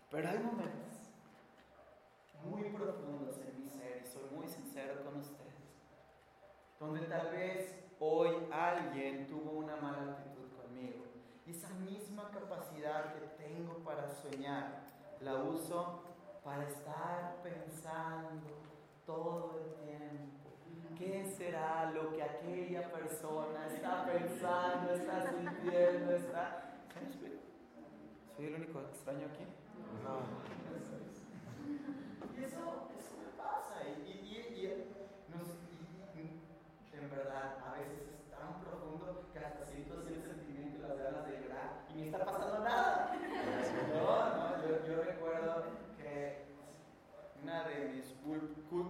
Pero 0.09 0.29
hay 0.29 0.39
momentos 0.39 0.97
muy 2.45 2.63
profundos 2.69 3.37
con 5.03 5.19
ustedes, 5.19 5.67
donde 6.79 7.01
tal 7.07 7.31
vez 7.31 7.75
hoy 7.99 8.29
alguien 8.51 9.27
tuvo 9.27 9.59
una 9.59 9.75
mala 9.77 10.13
actitud 10.13 10.47
conmigo. 10.55 11.05
Y 11.45 11.51
esa 11.51 11.69
misma 11.69 12.29
capacidad 12.29 13.13
que 13.13 13.43
tengo 13.43 13.75
para 13.83 14.07
soñar, 14.09 14.83
la 15.21 15.35
uso 15.35 16.03
para 16.43 16.67
estar 16.67 17.41
pensando 17.41 18.47
todo 19.05 19.59
el 19.59 19.85
tiempo. 19.85 20.27
¿Qué 20.97 21.25
será 21.25 21.91
lo 21.91 22.11
que 22.11 22.23
aquella 22.23 22.91
persona 22.91 23.67
está 23.67 24.05
pensando, 24.05 24.93
está 24.93 25.29
sintiendo, 25.29 26.15
está... 26.15 26.63
¿Soy 28.35 28.45
el 28.45 28.55
único 28.55 28.81
extraño 28.81 29.25
aquí? 29.27 29.45
No. 30.03 30.19
Y 32.39 32.43
eso, 32.43 32.89
eso 32.97 33.17
me 33.17 33.29
pasa. 33.35 33.81
Y, 33.83 34.11
y, 34.11 34.13
y, 34.55 34.65
en 36.97 37.09
verdad, 37.37 37.57
a 37.67 37.71
veces 37.77 38.07
es 38.13 38.29
tan 38.31 38.59
profundo 38.61 39.29
que 39.31 39.39
hasta 39.39 39.65
siento 39.65 40.01
ese 40.01 40.21
sentimiento 40.21 40.77
y 40.77 40.81
las 40.81 40.97
ganas 40.97 41.25
de 41.27 41.39
llorar 41.41 41.85
y 41.89 41.93
ni 41.93 42.03
está 42.03 42.25
pasando 42.25 42.59
nada. 42.63 43.13
No, 43.93 44.37
no, 44.37 44.67
yo, 44.67 44.85
yo 44.87 45.03
recuerdo 45.03 45.63
que 45.97 46.45
una 47.43 47.63
de 47.63 47.89
mis, 47.89 48.15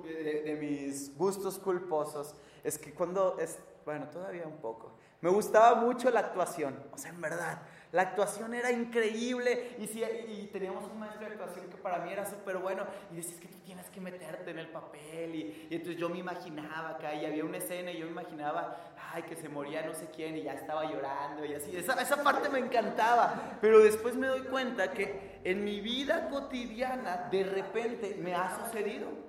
de, 0.03 0.41
de 0.43 0.55
mis 0.55 1.17
gustos 1.17 1.59
culposos 1.59 2.35
es 2.63 2.77
que 2.77 2.93
cuando 2.93 3.37
es, 3.39 3.59
bueno, 3.85 4.07
todavía 4.09 4.47
un 4.47 4.57
poco, 4.57 4.91
me 5.21 5.29
gustaba 5.29 5.75
mucho 5.75 6.09
la 6.11 6.19
actuación, 6.21 6.79
o 6.91 6.97
sea, 6.97 7.11
en 7.11 7.21
verdad, 7.21 7.61
la 7.91 8.01
actuación 8.01 8.53
era 8.53 8.71
increíble. 8.71 9.75
Y, 9.79 9.87
si, 9.87 10.03
y 10.03 10.49
teníamos 10.51 10.83
un 10.85 10.99
maestro 10.99 11.27
de 11.27 11.33
actuación 11.33 11.69
que 11.69 11.77
para 11.77 11.99
mí 11.99 12.11
era 12.11 12.25
súper 12.25 12.57
bueno 12.57 12.85
y 13.11 13.17
decías 13.17 13.39
que 13.39 13.47
tú 13.47 13.57
tienes 13.65 13.89
que 13.89 14.01
meterte 14.01 14.51
en 14.51 14.59
el 14.59 14.67
papel 14.67 15.35
y, 15.35 15.67
entonces 15.69 15.97
yo 15.97 16.09
me 16.09 16.17
imaginaba 16.17 16.89
acá 16.89 17.13
y 17.15 17.25
había 17.25 17.43
una 17.43 17.57
escena 17.57 17.91
y 17.91 17.99
yo 17.99 18.05
me 18.05 18.11
imaginaba, 18.11 18.93
ay, 19.13 19.23
que 19.23 19.35
se 19.35 19.49
moría 19.49 19.85
no 19.85 19.93
sé 19.93 20.07
quién 20.13 20.35
y 20.37 20.43
ya 20.43 20.53
estaba 20.53 20.91
llorando 20.91 21.45
y 21.45 21.53
así, 21.53 21.75
esa, 21.75 22.01
esa 22.01 22.23
parte 22.23 22.49
me 22.49 22.59
encantaba, 22.59 23.57
pero 23.61 23.79
después 23.79 24.15
me 24.15 24.27
doy 24.27 24.41
cuenta 24.41 24.91
que 24.91 25.39
en 25.43 25.63
mi 25.63 25.81
vida 25.81 26.29
cotidiana 26.29 27.29
de 27.31 27.43
repente 27.43 28.17
me 28.19 28.33
ha 28.35 28.65
sucedido. 28.65 29.27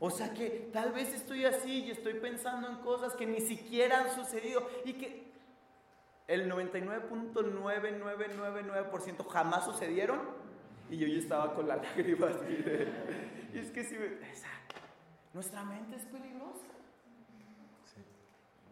O 0.00 0.10
sea 0.10 0.32
que 0.32 0.70
tal 0.72 0.92
vez 0.92 1.12
estoy 1.12 1.44
así 1.44 1.84
y 1.86 1.90
estoy 1.90 2.14
pensando 2.14 2.68
en 2.68 2.76
cosas 2.76 3.14
que 3.14 3.26
ni 3.26 3.40
siquiera 3.40 4.00
han 4.00 4.14
sucedido 4.14 4.68
y 4.84 4.92
que 4.92 5.27
el 6.28 6.48
99.9999% 6.50 9.26
jamás 9.26 9.64
sucedieron 9.64 10.20
y 10.90 10.98
yo 10.98 11.08
ya 11.08 11.18
estaba 11.18 11.54
con 11.54 11.66
la 11.66 11.76
lágrima 11.76 12.28
así 12.28 12.56
de... 12.56 12.92
Y 13.52 13.58
es 13.58 13.70
que 13.70 13.82
si 13.82 13.96
nuestra 15.32 15.64
mente 15.64 15.96
es 15.96 16.04
peligrosa. 16.04 16.66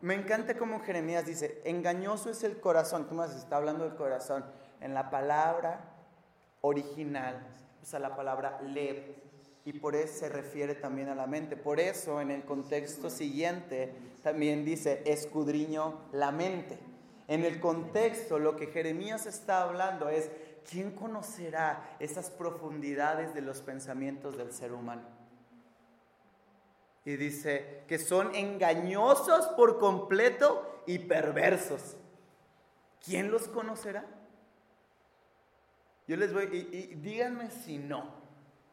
Me 0.03 0.12
encanta 0.14 0.59
como 0.59 0.81
Jeremías 0.81 1.25
dice, 1.27 1.62
engañoso 1.64 2.29
es 2.31 2.45
el 2.45 2.61
corazón, 2.61 3.09
tú 3.09 3.14
más 3.14 3.35
está 3.35 3.57
hablando 3.57 3.85
del 3.85 3.97
corazón, 3.97 4.45
en 4.81 4.92
la 4.92 5.09
palabra 5.11 5.95
original, 6.61 7.47
o 7.83 7.87
sea, 7.87 8.01
la 8.01 8.14
palabra 8.14 8.61
lev, 8.62 9.16
y 9.64 9.73
por 9.73 9.97
eso 9.97 10.19
se 10.21 10.29
refiere 10.29 10.75
también 10.75 11.09
a 11.09 11.14
la 11.14 11.27
mente. 11.27 11.57
Por 11.57 11.81
eso 11.81 12.21
en 12.21 12.31
el 12.31 12.45
contexto 12.45 13.09
siguiente 13.11 13.95
también 14.23 14.64
dice, 14.64 15.03
escudriño 15.07 16.03
la 16.12 16.31
mente. 16.31 16.79
En 17.28 17.44
el 17.44 17.60
contexto 17.60 18.38
lo 18.38 18.56
que 18.56 18.66
Jeremías 18.66 19.26
está 19.26 19.62
hablando 19.62 20.08
es, 20.08 20.30
¿quién 20.68 20.92
conocerá 20.92 21.96
esas 21.98 22.30
profundidades 22.30 23.34
de 23.34 23.42
los 23.42 23.62
pensamientos 23.62 24.36
del 24.36 24.52
ser 24.52 24.72
humano? 24.72 25.02
Y 27.04 27.16
dice 27.16 27.84
que 27.88 27.98
son 27.98 28.34
engañosos 28.34 29.46
por 29.48 29.78
completo 29.78 30.82
y 30.86 30.98
perversos. 30.98 31.96
¿Quién 33.04 33.30
los 33.30 33.48
conocerá? 33.48 34.04
Yo 36.08 36.16
les 36.16 36.32
voy, 36.32 36.48
y, 36.52 36.76
y 36.76 36.94
díganme 36.96 37.50
si 37.50 37.78
no. 37.78 38.14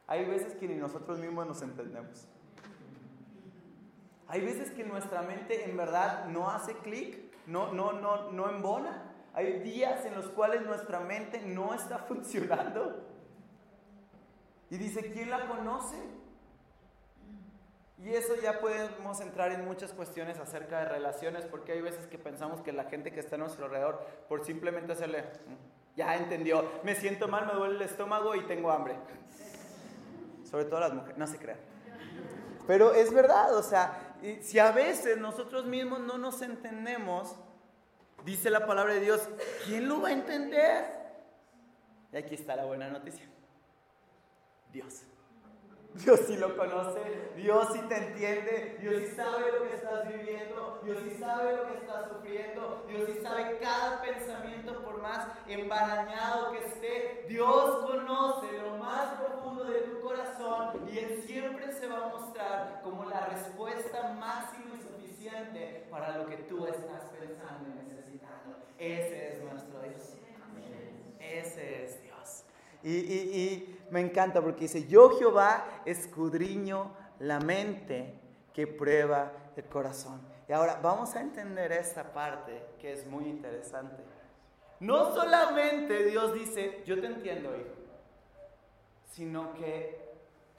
Hay 0.06 0.24
veces 0.24 0.54
que 0.54 0.68
ni 0.68 0.74
nosotros 0.74 1.18
mismos 1.18 1.46
nos 1.46 1.62
entendemos. 1.62 2.26
Hay 4.28 4.40
veces 4.40 4.70
que 4.70 4.84
nuestra 4.84 5.22
mente 5.22 5.64
en 5.64 5.76
verdad 5.76 6.26
no 6.26 6.50
hace 6.50 6.74
clic, 6.78 7.23
no, 7.46 7.72
no, 7.72 7.92
no, 7.92 8.30
no 8.30 8.50
embona. 8.50 9.14
Hay 9.34 9.60
días 9.60 10.04
en 10.04 10.14
los 10.14 10.28
cuales 10.28 10.62
nuestra 10.62 11.00
mente 11.00 11.40
no 11.42 11.74
está 11.74 11.98
funcionando. 12.08 13.04
Y 14.70 14.76
dice, 14.76 15.10
¿quién 15.12 15.30
la 15.30 15.46
conoce? 15.46 15.96
Y 17.98 18.12
eso 18.12 18.34
ya 18.42 18.60
podemos 18.60 19.20
entrar 19.20 19.52
en 19.52 19.64
muchas 19.64 19.92
cuestiones 19.92 20.38
acerca 20.38 20.80
de 20.80 20.84
relaciones, 20.86 21.46
porque 21.46 21.72
hay 21.72 21.80
veces 21.80 22.06
que 22.06 22.18
pensamos 22.18 22.60
que 22.60 22.72
la 22.72 22.84
gente 22.84 23.12
que 23.12 23.20
está 23.20 23.36
a 23.36 23.38
nuestro 23.38 23.66
alrededor, 23.66 24.04
por 24.28 24.44
simplemente 24.44 24.92
hacerle, 24.92 25.22
mm, 25.22 25.96
ya 25.96 26.16
entendió, 26.16 26.68
me 26.82 26.94
siento 26.96 27.28
mal, 27.28 27.46
me 27.46 27.54
duele 27.54 27.76
el 27.76 27.82
estómago 27.82 28.34
y 28.34 28.44
tengo 28.46 28.70
hambre 28.70 28.96
sobre 30.50 30.66
todo 30.66 30.80
las 30.80 30.92
mujeres, 30.92 31.16
no 31.16 31.26
se 31.26 31.38
crean. 31.38 31.58
Pero 32.66 32.92
es 32.94 33.12
verdad, 33.12 33.54
o 33.56 33.62
sea, 33.62 34.03
si 34.40 34.58
a 34.58 34.72
veces 34.72 35.18
nosotros 35.18 35.66
mismos 35.66 36.00
no 36.00 36.18
nos 36.18 36.40
entendemos, 36.42 37.36
dice 38.24 38.50
la 38.50 38.66
palabra 38.66 38.94
de 38.94 39.00
Dios, 39.00 39.28
¿quién 39.66 39.88
lo 39.88 40.00
va 40.00 40.08
a 40.08 40.12
entender? 40.12 40.84
Y 42.12 42.16
aquí 42.16 42.34
está 42.34 42.56
la 42.56 42.64
buena 42.64 42.88
noticia. 42.88 43.24
Dios. 44.72 45.02
Dios 45.94 46.20
sí 46.26 46.36
lo 46.36 46.56
conoce, 46.56 47.30
Dios 47.36 47.68
sí 47.72 47.80
te 47.88 47.96
entiende, 47.96 48.78
Dios 48.80 48.94
sí 49.00 49.14
sabe 49.14 49.52
lo 49.52 49.68
que 49.68 49.76
estás 49.76 50.08
viviendo, 50.08 50.80
Dios 50.82 50.98
sí 51.04 51.16
sabe 51.20 51.56
lo 51.56 51.68
que 51.68 51.74
estás 51.74 52.08
sufriendo, 52.08 52.84
Dios 52.88 53.02
sí 53.06 53.22
sabe 53.22 53.58
cada 53.58 54.02
pensamiento 54.02 54.82
por 54.82 55.00
más 55.00 55.28
embarañado 55.46 56.50
que 56.50 56.58
esté. 56.66 57.26
Dios 57.28 57.86
conoce 57.86 58.58
lo 58.58 58.76
más 58.78 59.20
profundo 59.20 59.64
de 59.64 59.82
tu 59.82 60.00
corazón 60.00 60.88
y 60.92 60.98
Él 60.98 61.22
siempre 61.24 61.72
se 61.72 61.86
va 61.86 62.06
a 62.06 62.08
mostrar 62.08 62.80
como 62.82 63.04
la 63.04 63.26
respuesta 63.26 64.14
máxima 64.18 64.74
y 64.76 64.82
suficiente 64.82 65.86
para 65.90 66.18
lo 66.18 66.26
que 66.26 66.38
tú 66.38 66.66
estás 66.66 67.04
pensando 67.16 67.70
y 67.70 67.84
necesitando. 67.84 68.56
Ese 68.78 69.34
es 69.34 69.44
nuestro 69.44 69.80
Dios. 69.80 70.16
Ese 71.20 71.84
es 71.84 72.03
Y, 72.84 73.70
me 73.90 74.00
encanta 74.00 74.42
porque 74.42 74.62
dice, 74.62 74.86
yo 74.86 75.10
Jehová 75.18 75.82
escudriño 75.84 76.90
la 77.20 77.40
mente 77.40 78.14
que 78.52 78.66
prueba 78.66 79.32
el 79.56 79.64
corazón. 79.64 80.20
Y 80.48 80.52
ahora 80.52 80.80
vamos 80.82 81.14
a 81.14 81.20
entender 81.20 81.72
esta 81.72 82.12
parte 82.12 82.62
que 82.78 82.92
es 82.92 83.06
muy 83.06 83.24
interesante. 83.24 84.02
No 84.80 85.14
solamente 85.14 86.04
Dios 86.04 86.34
dice, 86.34 86.82
yo 86.84 87.00
te 87.00 87.06
entiendo, 87.06 87.56
hijo, 87.56 87.74
sino 89.12 89.54
que 89.54 90.12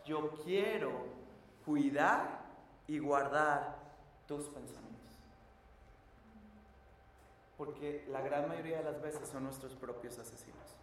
yo 0.06 0.32
quiero 0.44 0.92
cuidar 1.66 2.46
y 2.88 3.00
guardar 3.00 3.76
tus 4.28 4.46
pensamientos. 4.46 5.20
Porque 7.58 8.06
la 8.10 8.22
gran 8.22 8.48
mayoría 8.48 8.78
de 8.78 8.84
las 8.84 9.02
veces 9.02 9.28
son 9.28 9.44
nuestros 9.44 9.76
propios 9.76 10.18
asesinos. 10.18 10.76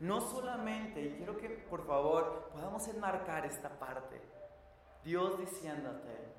No 0.00 0.20
solamente, 0.20 1.00
y 1.00 1.14
quiero 1.16 1.38
que 1.38 1.48
por 1.48 1.86
favor 1.86 2.50
podamos 2.52 2.86
enmarcar 2.88 3.46
esta 3.46 3.70
parte, 3.78 4.20
Dios 5.02 5.38
diciéndote, 5.38 6.34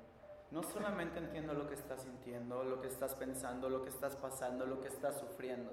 no 0.50 0.62
solamente 0.62 1.18
entiendo 1.18 1.54
lo 1.54 1.66
que 1.66 1.74
estás 1.74 2.02
sintiendo, 2.02 2.62
lo 2.62 2.80
que 2.80 2.88
estás 2.88 3.14
pensando, 3.16 3.68
lo 3.68 3.82
que 3.82 3.90
estás 3.90 4.14
pasando, 4.16 4.64
lo 4.64 4.80
que 4.80 4.88
estás 4.88 5.18
sufriendo. 5.18 5.72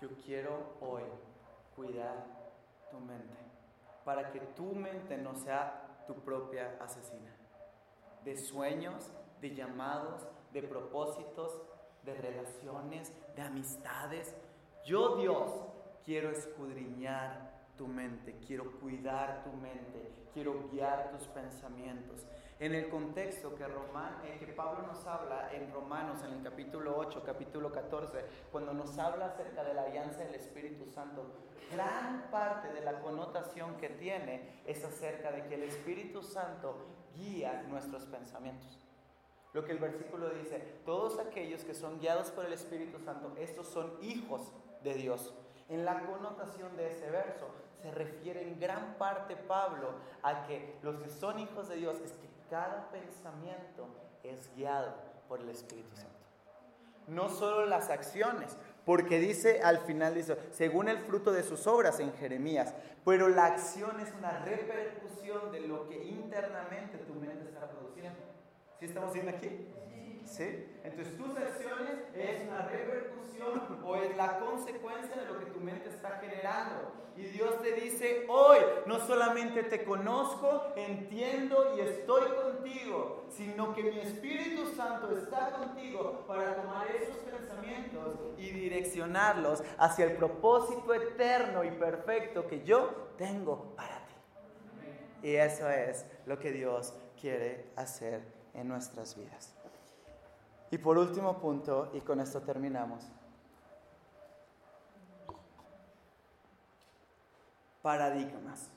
Yo 0.00 0.08
quiero 0.24 0.76
hoy 0.80 1.04
cuidar 1.74 2.26
tu 2.90 3.00
mente, 3.00 3.38
para 4.04 4.30
que 4.30 4.40
tu 4.40 4.74
mente 4.74 5.16
no 5.16 5.34
sea 5.34 6.04
tu 6.06 6.14
propia 6.14 6.76
asesina. 6.80 7.34
De 8.22 8.36
sueños, 8.36 9.10
de 9.40 9.54
llamados, 9.54 10.28
de 10.52 10.62
propósitos, 10.62 11.62
de 12.04 12.14
relaciones, 12.14 13.12
de 13.34 13.42
amistades. 13.42 14.34
Yo 14.84 15.16
Dios 15.16 15.50
quiero 16.06 16.30
escudriñar 16.30 17.50
tu 17.76 17.88
mente, 17.88 18.36
quiero 18.46 18.70
cuidar 18.80 19.42
tu 19.42 19.52
mente, 19.52 20.28
quiero 20.32 20.68
guiar 20.70 21.10
tus 21.10 21.26
pensamientos. 21.26 22.24
En 22.60 22.74
el 22.74 22.88
contexto 22.88 23.54
que, 23.54 23.64
eh, 23.64 24.38
que 24.38 24.52
Pablo 24.52 24.86
nos 24.86 25.04
habla 25.04 25.52
en 25.52 25.70
Romanos, 25.72 26.22
en 26.22 26.32
el 26.32 26.42
capítulo 26.42 26.96
8, 26.96 27.22
capítulo 27.26 27.70
14, 27.72 28.24
cuando 28.50 28.72
nos 28.72 28.96
habla 28.98 29.26
acerca 29.26 29.64
de 29.64 29.74
la 29.74 29.82
alianza 29.82 30.20
del 30.20 30.36
Espíritu 30.36 30.86
Santo, 30.86 31.26
gran 31.72 32.30
parte 32.30 32.72
de 32.72 32.80
la 32.80 33.00
connotación 33.00 33.76
que 33.76 33.90
tiene 33.90 34.62
es 34.64 34.82
acerca 34.84 35.32
de 35.32 35.44
que 35.48 35.56
el 35.56 35.64
Espíritu 35.64 36.22
Santo 36.22 36.86
guía 37.16 37.64
nuestros 37.68 38.06
pensamientos. 38.06 38.78
Lo 39.52 39.64
que 39.64 39.72
el 39.72 39.78
versículo 39.78 40.30
dice, 40.30 40.60
todos 40.86 41.18
aquellos 41.18 41.64
que 41.64 41.74
son 41.74 41.98
guiados 41.98 42.30
por 42.30 42.46
el 42.46 42.52
Espíritu 42.52 43.00
Santo, 43.00 43.34
estos 43.38 43.66
son 43.66 43.92
hijos 44.02 44.52
de 44.82 44.94
Dios. 44.94 45.34
En 45.68 45.84
la 45.84 46.00
connotación 46.06 46.76
de 46.76 46.88
ese 46.88 47.10
verso 47.10 47.48
se 47.82 47.90
refiere 47.90 48.42
en 48.42 48.58
gran 48.60 48.94
parte 48.98 49.36
Pablo 49.36 49.90
a 50.22 50.46
que 50.46 50.76
los 50.82 50.96
que 51.00 51.08
son 51.10 51.38
hijos 51.38 51.68
de 51.68 51.76
Dios 51.76 52.00
es 52.04 52.12
que 52.12 52.28
cada 52.48 52.88
pensamiento 52.90 53.88
es 54.22 54.48
guiado 54.54 54.94
por 55.28 55.40
el 55.40 55.48
Espíritu 55.48 55.94
Santo. 55.96 56.10
No 57.08 57.28
solo 57.28 57.66
las 57.66 57.90
acciones, 57.90 58.56
porque 58.84 59.18
dice 59.18 59.60
al 59.62 59.78
final, 59.78 60.14
dice, 60.14 60.38
según 60.52 60.88
el 60.88 60.98
fruto 60.98 61.32
de 61.32 61.42
sus 61.42 61.66
obras 61.66 61.98
en 62.00 62.12
Jeremías, 62.14 62.74
pero 63.04 63.28
la 63.28 63.46
acción 63.46 64.00
es 64.00 64.12
una 64.18 64.44
repercusión 64.44 65.52
de 65.52 65.60
lo 65.60 65.88
que 65.88 66.04
internamente 66.04 66.98
tu 66.98 67.14
mente 67.14 67.44
está 67.44 67.68
produciendo. 67.68 68.18
¿Sí 68.78 68.86
estamos 68.86 69.12
viendo 69.12 69.32
aquí? 69.32 69.68
¿Sí? 70.24 70.75
Entonces 70.86 71.16
tus 71.16 71.36
acciones 71.36 71.98
es 72.14 72.48
una 72.48 72.62
repercusión 72.68 73.82
o 73.84 73.96
es 73.96 74.16
la 74.16 74.38
consecuencia 74.38 75.16
de 75.16 75.26
lo 75.26 75.38
que 75.40 75.46
tu 75.46 75.60
mente 75.60 75.88
está 75.88 76.20
generando. 76.20 76.92
Y 77.16 77.22
Dios 77.24 77.60
te 77.62 77.72
dice, 77.72 78.26
hoy 78.28 78.58
no 78.86 79.00
solamente 79.00 79.64
te 79.64 79.84
conozco, 79.84 80.72
entiendo 80.76 81.74
y 81.76 81.80
estoy 81.80 82.30
contigo, 82.30 83.24
sino 83.30 83.74
que 83.74 83.82
mi 83.84 84.00
Espíritu 84.00 84.66
Santo 84.76 85.16
está 85.16 85.50
contigo 85.52 86.24
para 86.28 86.54
tomar 86.56 86.86
esos 86.88 87.16
pensamientos 87.16 88.18
y 88.36 88.50
direccionarlos 88.50 89.64
hacia 89.78 90.04
el 90.04 90.12
propósito 90.12 90.94
eterno 90.94 91.64
y 91.64 91.70
perfecto 91.70 92.46
que 92.46 92.62
yo 92.62 93.08
tengo 93.16 93.74
para 93.74 93.96
ti. 94.06 95.28
Y 95.28 95.36
eso 95.36 95.68
es 95.68 96.06
lo 96.26 96.38
que 96.38 96.52
Dios 96.52 96.94
quiere 97.18 97.72
hacer 97.76 98.22
en 98.52 98.68
nuestras 98.68 99.16
vidas. 99.16 99.55
Y 100.70 100.78
por 100.78 100.98
último 100.98 101.38
punto, 101.38 101.90
y 101.94 102.00
con 102.00 102.20
esto 102.20 102.40
terminamos, 102.42 103.04
paradigmas. 107.82 108.68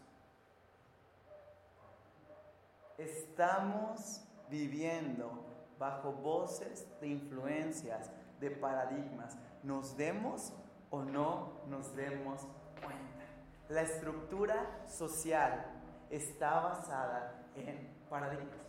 Estamos 2.97 4.21
viviendo 4.49 5.32
bajo 5.80 6.12
voces 6.12 6.86
de 6.99 7.08
influencias, 7.08 8.12
de 8.39 8.52
paradigmas. 8.52 9.36
Nos 9.63 9.97
demos 9.97 10.54
o 10.91 11.02
no 11.02 11.54
nos 11.67 11.95
demos 11.95 12.41
cuenta. 12.84 13.25
La 13.69 13.82
estructura 13.82 14.86
social 14.88 15.65
está 16.10 16.60
basada 16.60 17.45
en 17.56 17.89
paradigmas. 18.10 18.68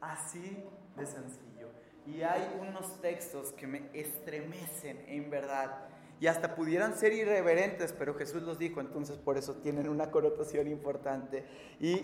Así 0.00 0.64
de 0.96 1.06
sencillo. 1.06 1.68
Y 2.06 2.22
hay 2.22 2.58
unos 2.60 3.00
textos 3.00 3.52
que 3.52 3.66
me 3.66 3.90
estremecen 3.92 5.04
en 5.06 5.30
verdad. 5.30 5.88
Y 6.18 6.26
hasta 6.26 6.54
pudieran 6.54 6.96
ser 6.96 7.12
irreverentes, 7.12 7.92
pero 7.92 8.14
Jesús 8.14 8.42
los 8.42 8.58
dijo, 8.58 8.80
entonces 8.80 9.18
por 9.18 9.38
eso 9.38 9.54
tienen 9.56 9.88
una 9.88 10.10
connotación 10.10 10.68
importante. 10.68 11.44
Y, 11.78 11.94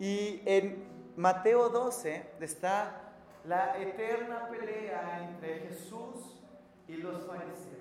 y 0.00 0.42
en 0.44 0.84
Mateo 1.16 1.68
12 1.68 2.26
está 2.40 3.12
la 3.44 3.80
eterna 3.80 4.48
pelea 4.48 5.28
entre 5.28 5.60
Jesús 5.60 6.40
y 6.88 6.94
los 6.94 7.26
fariseos. 7.26 7.80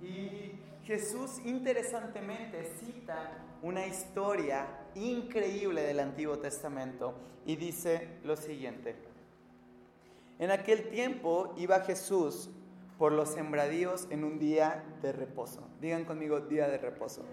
Y 0.00 0.58
Jesús 0.84 1.40
interesantemente 1.44 2.64
cita 2.64 3.44
una 3.62 3.86
historia 3.86 4.66
increíble 4.94 5.82
del 5.82 6.00
Antiguo 6.00 6.38
Testamento 6.38 7.14
y 7.46 7.56
dice 7.56 8.18
lo 8.24 8.36
siguiente. 8.36 8.96
En 10.38 10.50
aquel 10.50 10.88
tiempo 10.90 11.54
iba 11.56 11.80
Jesús 11.80 12.50
por 12.98 13.12
los 13.12 13.30
sembradíos 13.30 14.06
en 14.10 14.24
un 14.24 14.38
día 14.38 14.84
de 15.02 15.12
reposo. 15.12 15.66
Digan 15.80 16.04
conmigo, 16.04 16.40
día 16.40 16.68
de 16.68 16.78
reposo. 16.78 17.24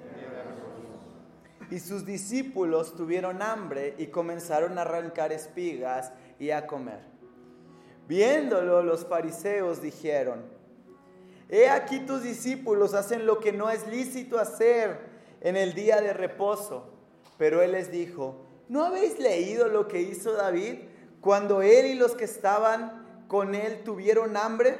Y 1.71 1.79
sus 1.79 2.05
discípulos 2.05 2.95
tuvieron 2.95 3.41
hambre 3.41 3.95
y 3.97 4.07
comenzaron 4.07 4.77
a 4.77 4.81
arrancar 4.81 5.31
espigas 5.31 6.11
y 6.39 6.51
a 6.51 6.67
comer. 6.67 6.99
Viéndolo, 8.07 8.83
los 8.83 9.05
fariseos 9.05 9.81
dijeron, 9.81 10.43
He 11.49 11.69
aquí 11.69 11.99
tus 12.01 12.23
discípulos 12.23 12.93
hacen 12.93 13.25
lo 13.25 13.39
que 13.39 13.51
no 13.51 13.69
es 13.69 13.87
lícito 13.87 14.39
hacer 14.39 15.14
en 15.41 15.55
el 15.55 15.73
día 15.73 16.01
de 16.01 16.13
reposo. 16.13 16.91
Pero 17.37 17.61
él 17.61 17.73
les 17.73 17.91
dijo, 17.91 18.45
¿no 18.69 18.85
habéis 18.85 19.19
leído 19.19 19.67
lo 19.67 19.87
que 19.87 20.01
hizo 20.01 20.33
David 20.33 20.79
cuando 21.21 21.61
él 21.61 21.87
y 21.87 21.95
los 21.95 22.15
que 22.15 22.25
estaban 22.25 23.25
con 23.27 23.55
él 23.55 23.83
tuvieron 23.83 24.37
hambre? 24.37 24.77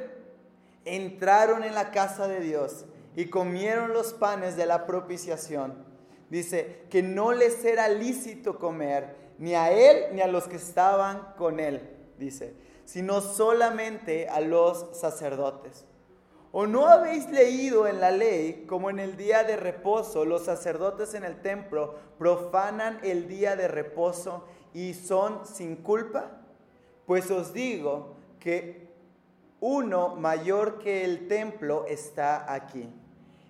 Entraron 0.84 1.64
en 1.64 1.74
la 1.74 1.90
casa 1.90 2.28
de 2.28 2.40
Dios 2.40 2.86
y 3.14 3.26
comieron 3.26 3.92
los 3.92 4.12
panes 4.12 4.56
de 4.56 4.66
la 4.66 4.86
propiciación. 4.86 5.84
Dice 6.30 6.84
que 6.90 7.02
no 7.02 7.32
les 7.32 7.64
era 7.64 7.88
lícito 7.88 8.58
comer 8.58 9.16
ni 9.38 9.54
a 9.54 9.70
él 9.70 10.14
ni 10.14 10.20
a 10.20 10.26
los 10.26 10.48
que 10.48 10.56
estaban 10.56 11.34
con 11.36 11.60
él, 11.60 11.80
dice, 12.18 12.54
sino 12.84 13.20
solamente 13.20 14.28
a 14.28 14.40
los 14.40 14.98
sacerdotes. 14.98 15.84
¿O 16.58 16.66
no 16.66 16.86
habéis 16.86 17.30
leído 17.30 17.86
en 17.86 18.00
la 18.00 18.10
ley 18.10 18.64
como 18.66 18.88
en 18.88 18.98
el 18.98 19.18
día 19.18 19.44
de 19.44 19.58
reposo 19.58 20.24
los 20.24 20.46
sacerdotes 20.46 21.12
en 21.12 21.22
el 21.22 21.42
templo 21.42 21.96
profanan 22.18 22.98
el 23.02 23.28
día 23.28 23.56
de 23.56 23.68
reposo 23.68 24.42
y 24.72 24.94
son 24.94 25.46
sin 25.46 25.76
culpa? 25.76 26.40
Pues 27.04 27.30
os 27.30 27.52
digo 27.52 28.16
que 28.40 28.88
uno 29.60 30.16
mayor 30.16 30.78
que 30.78 31.04
el 31.04 31.28
templo 31.28 31.84
está 31.86 32.50
aquí. 32.50 32.88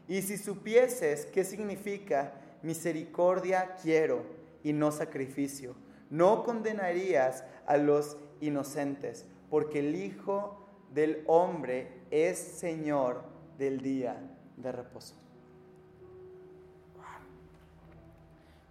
Y 0.08 0.22
si 0.22 0.36
supieses 0.36 1.26
qué 1.26 1.44
significa 1.44 2.32
misericordia 2.62 3.76
quiero 3.80 4.24
y 4.64 4.72
no 4.72 4.90
sacrificio, 4.90 5.76
no 6.10 6.42
condenarías 6.42 7.44
a 7.66 7.76
los 7.76 8.16
inocentes, 8.40 9.26
porque 9.48 9.78
el 9.78 9.94
Hijo 9.94 10.66
del 10.92 11.22
Hombre 11.28 11.95
es 12.10 12.38
Señor 12.38 13.22
del 13.58 13.80
día 13.80 14.16
de 14.56 14.72
reposo. 14.72 15.14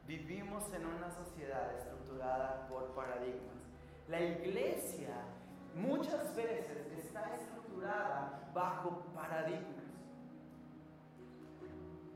Vivimos 0.08 0.64
en 0.74 0.86
una 0.86 1.10
sociedad 1.12 1.76
estructurada 1.76 2.68
por 2.70 2.94
paradigmas. 2.94 3.56
La 4.08 4.22
iglesia 4.22 5.10
muchas 5.76 6.36
veces 6.36 6.88
está 6.98 7.36
estructurada 7.36 8.52
bajo 8.54 9.04
paradigmas. 9.16 9.84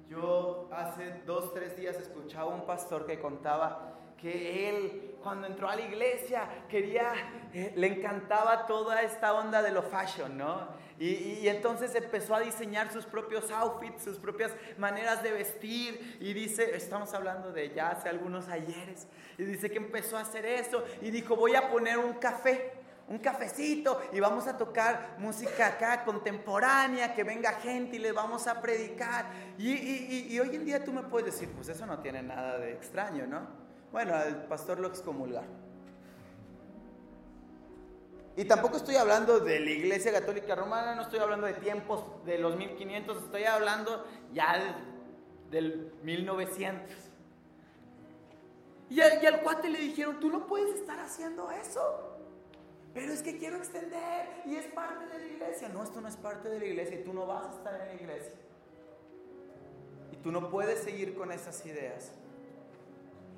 Yo 0.08 0.70
hace 0.72 1.22
dos, 1.26 1.54
tres 1.54 1.76
días 1.76 1.96
escuchaba 1.98 2.54
un 2.54 2.66
pastor 2.66 3.06
que 3.06 3.20
contaba 3.20 3.99
que 4.22 4.70
él 4.70 5.10
cuando 5.22 5.48
entró 5.48 5.70
a 5.70 5.76
la 5.76 5.82
iglesia 5.82 6.48
quería, 6.70 7.14
eh, 7.54 7.74
le 7.76 7.88
encantaba 7.88 8.66
toda 8.66 9.02
esta 9.02 9.34
onda 9.34 9.62
de 9.62 9.72
lo 9.72 9.84
fashion, 9.84 10.38
¿no? 10.38 10.68
Y, 10.98 11.40
y, 11.42 11.48
entonces 11.48 11.96
empezó 11.96 12.36
a 12.36 12.42
diseñar 12.42 12.92
sus 12.92 13.06
propios 13.06 13.52
outfits, 13.52 14.04
sus 14.04 14.18
propias 14.18 14.52
maneras 14.78 15.24
de 15.24 15.32
vestir. 15.32 16.18
Y 16.20 16.34
dice, 16.34 16.76
estamos 16.76 17.14
hablando 17.14 17.54
de 17.54 17.74
ya 17.74 17.90
hace 17.90 18.10
algunos 18.10 18.50
ayeres, 18.50 19.08
y 19.38 19.44
dice 19.44 19.70
que 19.72 19.78
empezó 19.78 20.18
a 20.18 20.22
hacer 20.22 20.46
eso 20.46 20.84
y 21.02 21.12
dijo, 21.12 21.38
voy 21.38 21.56
a 21.56 21.70
poner 21.70 21.98
un 21.98 22.14
café 22.14 22.74
un 23.08 23.18
cafecito 23.18 24.00
y 24.14 24.20
vamos 24.20 24.46
a 24.46 24.56
tocar 24.56 25.16
música 25.18 25.66
acá 25.66 26.06
contemporánea, 26.06 27.16
que 27.16 27.24
venga 27.24 27.54
gente 27.54 27.96
y 27.96 28.00
le 28.00 28.12
vamos 28.12 28.46
a 28.46 28.62
predicar. 28.62 29.26
Y, 29.58 29.72
y, 29.72 30.28
y, 30.30 30.40
hoy 30.40 30.56
en 30.56 30.64
día 30.64 30.84
tú 30.84 30.94
me 30.94 31.02
puedes 31.02 31.34
decir, 31.34 31.50
pues 31.56 31.70
eso 31.70 31.88
no 31.88 31.98
tiene 32.00 32.22
nada 32.22 32.60
de 32.60 32.72
extraño, 32.72 33.26
¿no? 33.26 33.69
Bueno, 33.92 34.14
al 34.16 34.46
pastor 34.46 34.80
lo 34.80 34.88
excomulgar. 34.88 35.46
Y 38.36 38.46
tampoco 38.46 38.78
estoy 38.78 38.96
hablando 38.96 39.40
de 39.40 39.60
la 39.60 39.70
Iglesia 39.72 40.14
Católica 40.14 40.56
Romana, 40.56 40.96
no 40.96 41.02
estoy 41.02 41.20
hablando 41.20 41.46
de 41.46 41.56
tiempos 41.56 42.06
de 42.26 42.38
los 42.38 42.56
1500, 42.56 43.24
estoy 43.24 43.44
hablando 43.44 44.06
ya 44.34 44.76
del, 45.52 45.92
1900. 46.04 46.96
Y 48.90 49.02
al, 49.02 49.22
y 49.22 49.26
al 49.26 49.42
cuate 49.42 49.70
le 49.70 49.80
dijeron, 49.80 50.20
tú 50.20 50.30
no 50.30 50.48
puedes 50.48 50.76
estar 50.76 51.00
haciendo 51.00 51.52
eso. 51.52 52.10
Pero 52.94 53.12
es 53.12 53.22
que 53.22 53.38
quiero 53.38 53.58
extender 53.58 54.42
y 54.46 54.56
es 54.56 54.66
parte 54.68 55.06
de 55.08 55.20
la 55.20 55.28
iglesia. 55.28 55.70
No, 55.70 55.84
esto 55.84 56.02
no 56.02 56.08
es 56.08 56.16
parte 56.16 56.50
de 56.50 56.60
la 56.60 56.66
iglesia 56.66 57.00
y 57.00 57.04
tú 57.04 57.14
no 57.14 57.28
vas 57.28 57.46
a 57.46 57.58
estar 57.58 57.82
en 57.82 57.88
la 57.88 57.94
iglesia. 57.94 58.34
Y 60.12 60.18
tú 60.18 60.32
no 60.32 60.50
puedes 60.50 60.80
seguir 60.82 61.16
con 61.16 61.32
esas 61.32 61.66
ideas. 61.66 62.14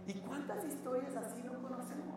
¿Y 0.08 0.14
cuántas 0.22 0.64
historias 0.66 1.16
así 1.16 1.42
no 1.44 1.62
conocemos? 1.62 2.12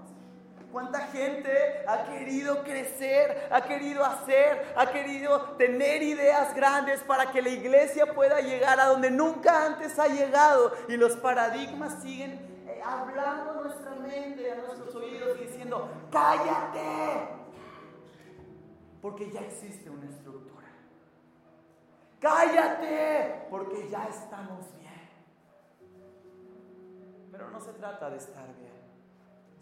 ¿Cuánta 0.74 1.06
gente 1.06 1.84
ha 1.86 2.06
querido 2.06 2.64
crecer, 2.64 3.48
ha 3.52 3.60
querido 3.62 4.04
hacer, 4.04 4.74
ha 4.76 4.90
querido 4.90 5.40
tener 5.56 6.02
ideas 6.02 6.52
grandes 6.52 7.00
para 7.04 7.30
que 7.30 7.40
la 7.40 7.50
iglesia 7.50 8.12
pueda 8.12 8.40
llegar 8.40 8.80
a 8.80 8.86
donde 8.86 9.08
nunca 9.12 9.66
antes 9.66 9.96
ha 10.00 10.08
llegado? 10.08 10.72
Y 10.88 10.96
los 10.96 11.16
paradigmas 11.16 12.02
siguen 12.02 12.32
eh, 12.66 12.82
hablando 12.84 13.52
a 13.52 13.62
nuestra 13.62 13.94
mente, 13.94 14.50
a 14.50 14.56
nuestros 14.56 14.92
oídos, 14.96 15.38
diciendo, 15.38 15.88
cállate. 16.10 17.28
Porque 19.00 19.30
ya 19.30 19.42
existe 19.42 19.88
una 19.90 20.10
estructura. 20.10 20.66
Cállate, 22.18 23.46
porque 23.48 23.88
ya 23.88 24.08
estamos 24.08 24.64
bien. 24.76 24.83
Pero 27.36 27.50
no 27.50 27.60
se 27.60 27.72
trata 27.72 28.10
de 28.10 28.16
estar 28.18 28.46
bien. 28.54 28.70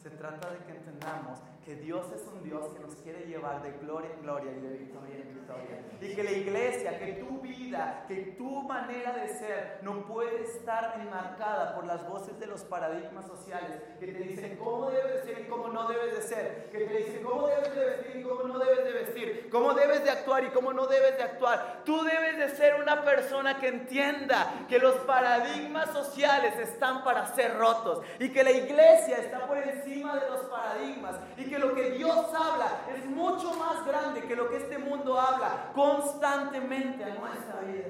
Se 0.02 0.10
trata 0.10 0.50
de 0.50 0.58
que 0.58 0.76
entendamos 0.76 1.38
que 1.64 1.76
Dios 1.76 2.06
es 2.12 2.26
un 2.26 2.42
Dios 2.42 2.66
que 2.74 2.80
nos 2.80 2.94
quiere 2.96 3.26
llevar 3.26 3.62
de 3.62 3.72
gloria 3.78 4.10
en 4.12 4.22
gloria 4.22 4.52
y 4.52 4.60
de 4.60 4.76
victoria 4.78 5.16
en 5.16 5.34
victoria. 5.34 5.82
Y 6.00 6.14
que 6.14 6.24
la 6.24 6.32
iglesia, 6.32 6.98
que 6.98 7.12
tu 7.14 7.40
vida, 7.40 8.04
que 8.08 8.34
tu 8.36 8.62
manera 8.62 9.12
de 9.12 9.28
ser 9.28 9.78
no 9.82 10.04
puede 10.06 10.42
estar 10.42 11.00
enmarcada 11.00 11.74
por 11.74 11.86
las 11.86 12.08
voces 12.08 12.38
de 12.40 12.46
los 12.46 12.62
paradigmas 12.62 13.26
sociales 13.26 13.80
que 14.00 14.06
te 14.08 14.18
dicen 14.18 14.56
cómo 14.56 14.90
debes 14.90 15.14
de 15.14 15.22
ser 15.22 15.44
y 15.44 15.48
cómo 15.48 15.68
no 15.68 15.86
debes 15.88 16.16
de 16.16 16.22
ser, 16.22 16.68
que 16.72 16.78
te 16.78 16.96
dicen 16.96 17.22
cómo 17.22 17.46
debes 17.46 17.74
de 17.74 17.84
vestir 17.84 18.16
y 18.16 18.22
cómo 18.22 18.42
no 18.42 18.58
debes 18.58 18.84
de 18.84 18.92
vestir, 18.92 19.48
cómo 19.50 19.74
debes 19.74 20.04
de 20.04 20.10
actuar 20.10 20.44
y 20.44 20.48
cómo 20.48 20.72
no 20.72 20.86
debes 20.86 21.16
de 21.16 21.22
actuar. 21.22 21.82
Tú 21.84 22.02
debes 22.02 22.38
de 22.38 22.48
ser 22.56 22.80
una 22.80 23.04
persona 23.04 23.58
que 23.58 23.68
entienda 23.68 24.66
que 24.68 24.78
los 24.78 24.96
paradigmas 25.02 25.90
sociales 25.92 26.58
están 26.58 27.04
para 27.04 27.26
ser 27.34 27.56
rotos 27.56 28.04
y 28.18 28.30
que 28.30 28.42
la 28.42 28.50
iglesia 28.50 29.18
está 29.18 29.46
por 29.46 29.58
encima 29.58 30.18
de 30.18 30.28
los 30.28 30.40
paradigmas 30.46 31.16
y 31.36 31.44
que 31.52 31.58
lo 31.58 31.74
que 31.74 31.90
Dios 31.90 32.32
habla 32.32 32.86
es 32.96 33.04
mucho 33.04 33.52
más 33.56 33.84
grande 33.84 34.22
que 34.22 34.34
lo 34.34 34.48
que 34.48 34.56
este 34.56 34.78
mundo 34.78 35.20
habla 35.20 35.70
constantemente 35.74 37.04
a 37.04 37.14
nuestra 37.14 37.60
vida. 37.60 37.88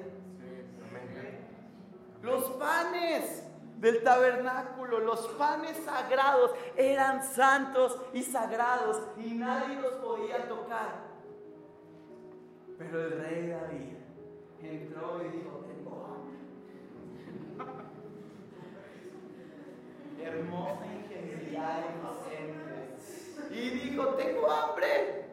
Los 2.22 2.50
panes 2.54 3.44
del 3.76 4.02
tabernáculo, 4.02 4.98
los 4.98 5.28
panes 5.38 5.76
sagrados 5.84 6.50
eran 6.76 7.22
santos 7.22 8.00
y 8.12 8.24
sagrados 8.24 9.00
y 9.16 9.30
nadie 9.34 9.80
los 9.80 9.92
podía 9.94 10.48
tocar. 10.48 11.12
Pero 12.78 13.00
el 13.00 13.12
rey 13.12 13.46
David 13.46 13.96
entró 14.60 15.20
y 15.24 15.36
dijo, 15.36 15.64
tengo 15.68 16.04
hambre. 16.04 16.36
Hermosa 20.20 20.84
ingenuidad 20.86 21.84
inocente. 21.94 22.71
Y 23.52 23.70
dijo, 23.70 24.06
tengo 24.14 24.50
hambre. 24.50 25.26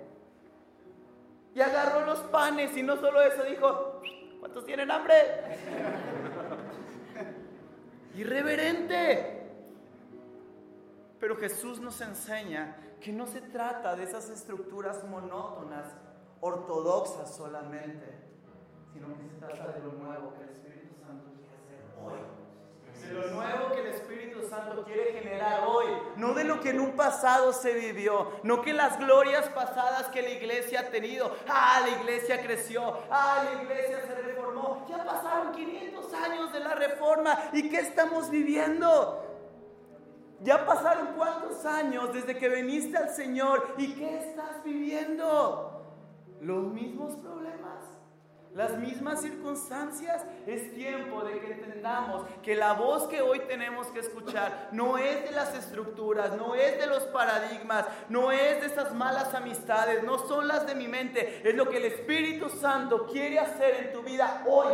Y 1.56 1.62
agarró 1.62 2.06
los 2.06 2.20
panes 2.20 2.76
y 2.76 2.84
no 2.84 2.98
solo 2.98 3.22
eso, 3.22 3.44
dijo, 3.44 4.02
¿cuántos 4.40 4.66
tienen 4.66 4.92
hambre? 4.92 5.16
Irreverente. 8.16 9.38
Pero 11.20 11.38
Jesús 11.38 11.80
nos 11.80 12.02
enseña 12.02 12.76
que 13.00 13.14
no 13.14 13.26
se 13.26 13.42
trata 13.42 13.96
de 13.96 14.04
esas 14.04 14.30
estructuras 14.30 15.06
monótonas, 15.06 15.96
ortodoxas 16.42 17.34
solamente, 17.34 18.20
sino 18.94 19.08
que 19.08 19.30
se 19.30 19.36
trata 19.36 19.72
de 19.74 19.80
lo 19.80 19.94
nuevo 19.94 20.34
que 20.36 20.44
el 20.44 20.50
Espíritu 20.50 20.96
Santo 21.06 21.32
quiere 21.36 21.56
hacer 21.56 21.86
hoy 22.04 22.39
de 23.10 23.16
lo 23.16 23.28
nuevo 23.32 23.72
que 23.74 23.82
el 23.82 23.88
Espíritu 23.88 24.48
Santo 24.48 24.84
quiere 24.84 25.14
generar 25.14 25.64
hoy, 25.68 25.88
no 26.16 26.34
de 26.34 26.44
lo 26.44 26.60
que 26.60 26.70
en 26.70 26.80
un 26.80 26.92
pasado 26.92 27.54
se 27.54 27.74
vivió, 27.74 28.32
no 28.44 28.62
que 28.62 28.74
las 28.74 29.00
glorias 29.00 29.48
pasadas 29.50 30.08
que 30.08 30.22
la 30.22 30.30
iglesia 30.30 30.82
ha 30.82 30.90
tenido, 30.90 31.36
ah, 31.48 31.82
la 31.82 32.02
iglesia 32.02 32.42
creció, 32.42 33.00
ah, 33.10 33.44
la 33.44 33.64
iglesia 33.64 34.02
se 34.06 34.16
reformó, 34.16 34.86
ya 34.88 35.04
pasaron 35.04 35.54
500 35.54 36.14
años 36.14 36.54
de 36.54 36.60
la 36.60 36.76
reforma 36.76 37.38
y 37.54 37.70
¿qué 37.70 37.80
estamos 37.80 38.30
viviendo? 38.30 39.26
Ya 40.42 40.66
pasaron 40.66 41.08
cuántos 41.18 41.66
años 41.66 42.14
desde 42.14 42.38
que 42.38 42.48
viniste 42.48 42.98
al 42.98 43.10
Señor 43.10 43.74
y 43.78 43.94
¿qué 43.94 44.20
estás 44.20 44.64
viviendo? 44.64 45.84
Los 46.42 46.64
mismos 46.66 47.16
problemas 47.16 47.39
las 48.60 48.78
mismas 48.78 49.22
circunstancias, 49.22 50.22
es 50.46 50.74
tiempo 50.74 51.24
de 51.24 51.40
que 51.40 51.54
entendamos 51.54 52.26
que 52.44 52.58
la 52.58 52.74
voz 52.74 53.08
que 53.08 53.22
hoy 53.22 53.40
tenemos 53.48 53.88
que 53.88 54.02
escuchar 54.02 54.68
no 54.74 54.98
es 54.98 55.24
de 55.24 55.32
las 55.32 55.56
estructuras, 55.56 56.36
no 56.36 56.56
es 56.56 56.78
de 56.78 56.86
los 56.86 57.04
paradigmas, 57.04 57.86
no 58.10 58.34
es 58.34 58.60
de 58.60 58.68
esas 58.68 58.94
malas 58.94 59.34
amistades, 59.34 60.04
no 60.04 60.20
son 60.28 60.50
las 60.50 60.68
de 60.68 60.76
mi 60.76 60.90
mente, 60.90 61.42
es 61.48 61.56
lo 61.56 61.70
que 61.70 61.78
el 61.78 61.86
Espíritu 61.86 62.50
Santo 62.50 63.08
quiere 63.08 63.40
hacer 63.40 63.76
en 63.76 63.94
tu 63.94 64.02
vida 64.02 64.44
hoy, 64.46 64.74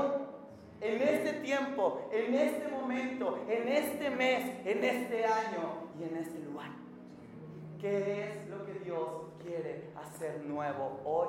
en 0.81 1.01
este 1.03 1.33
tiempo, 1.33 2.09
en 2.11 2.33
este 2.33 2.67
momento, 2.69 3.45
en 3.47 3.67
este 3.67 4.09
mes, 4.09 4.65
en 4.65 4.83
este 4.83 5.25
año 5.27 5.91
y 5.99 6.05
en 6.05 6.17
este 6.17 6.39
lugar. 6.39 6.71
¿Qué 7.79 8.29
es 8.29 8.49
lo 8.49 8.65
que 8.65 8.79
Dios 8.83 9.09
quiere 9.43 9.91
hacer 9.95 10.43
nuevo 10.43 11.01
hoy 11.05 11.27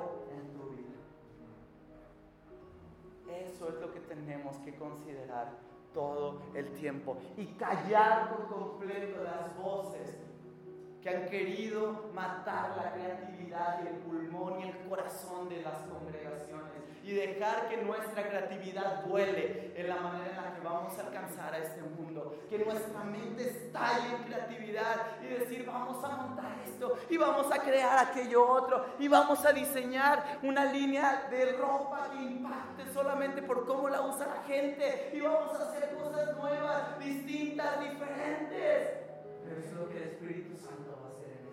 Eso 3.28 3.68
es 3.68 3.74
lo 3.80 3.92
que 3.92 4.00
tenemos 4.00 4.56
que 4.58 4.74
considerar 4.76 5.58
todo 5.92 6.42
el 6.54 6.72
tiempo 6.74 7.16
y 7.36 7.46
callar 7.54 8.28
por 8.28 8.48
completo 8.48 9.22
las 9.22 9.56
voces 9.56 10.18
que 11.02 11.08
han 11.08 11.28
querido 11.28 12.10
matar 12.14 12.76
la 12.76 12.92
creatividad 12.92 13.82
y 13.84 13.88
el 13.88 13.94
pulmón 14.00 14.60
y 14.60 14.64
el 14.64 14.88
corazón 14.88 15.48
de 15.48 15.62
las 15.62 15.82
congregaciones 15.82 16.65
y 17.06 17.14
dejar 17.14 17.68
que 17.68 17.76
nuestra 17.76 18.28
creatividad 18.28 19.04
duele 19.04 19.72
en 19.76 19.88
la 19.88 19.94
manera 19.94 20.30
en 20.38 20.42
la 20.42 20.54
que 20.56 20.60
vamos 20.60 20.98
a 20.98 21.06
alcanzar 21.06 21.54
a 21.54 21.58
este 21.58 21.80
mundo. 21.80 22.40
Que 22.50 22.58
nuestra 22.58 23.04
mente 23.04 23.48
estalle 23.48 24.16
en 24.16 24.24
creatividad 24.24 25.22
y 25.22 25.26
decir, 25.26 25.64
vamos 25.64 26.02
a 26.02 26.08
montar 26.08 26.56
esto 26.66 26.98
y 27.08 27.16
vamos 27.16 27.46
a 27.52 27.60
crear 27.60 27.96
aquello 27.96 28.44
otro 28.44 28.86
y 28.98 29.06
vamos 29.06 29.44
a 29.44 29.52
diseñar 29.52 30.40
una 30.42 30.64
línea 30.64 31.28
de 31.30 31.52
ropa 31.52 32.10
que 32.10 32.22
impacte 32.24 32.92
solamente 32.92 33.40
por 33.40 33.64
cómo 33.66 33.88
la 33.88 34.00
usa 34.00 34.26
la 34.26 34.42
gente 34.42 35.12
y 35.14 35.20
vamos 35.20 35.52
a 35.60 35.68
hacer 35.70 35.94
cosas 35.94 36.36
nuevas, 36.36 36.98
distintas, 36.98 37.80
diferentes. 37.82 39.06
Pero 39.44 39.60
eso 39.60 39.68
es 39.68 39.72
lo 39.74 39.88
que 39.88 39.96
el 39.98 40.02
Espíritu 40.08 40.56
Santo 40.56 40.98
va 41.00 41.06
a 41.06 41.12
hacer 41.12 41.38
en 41.38 41.46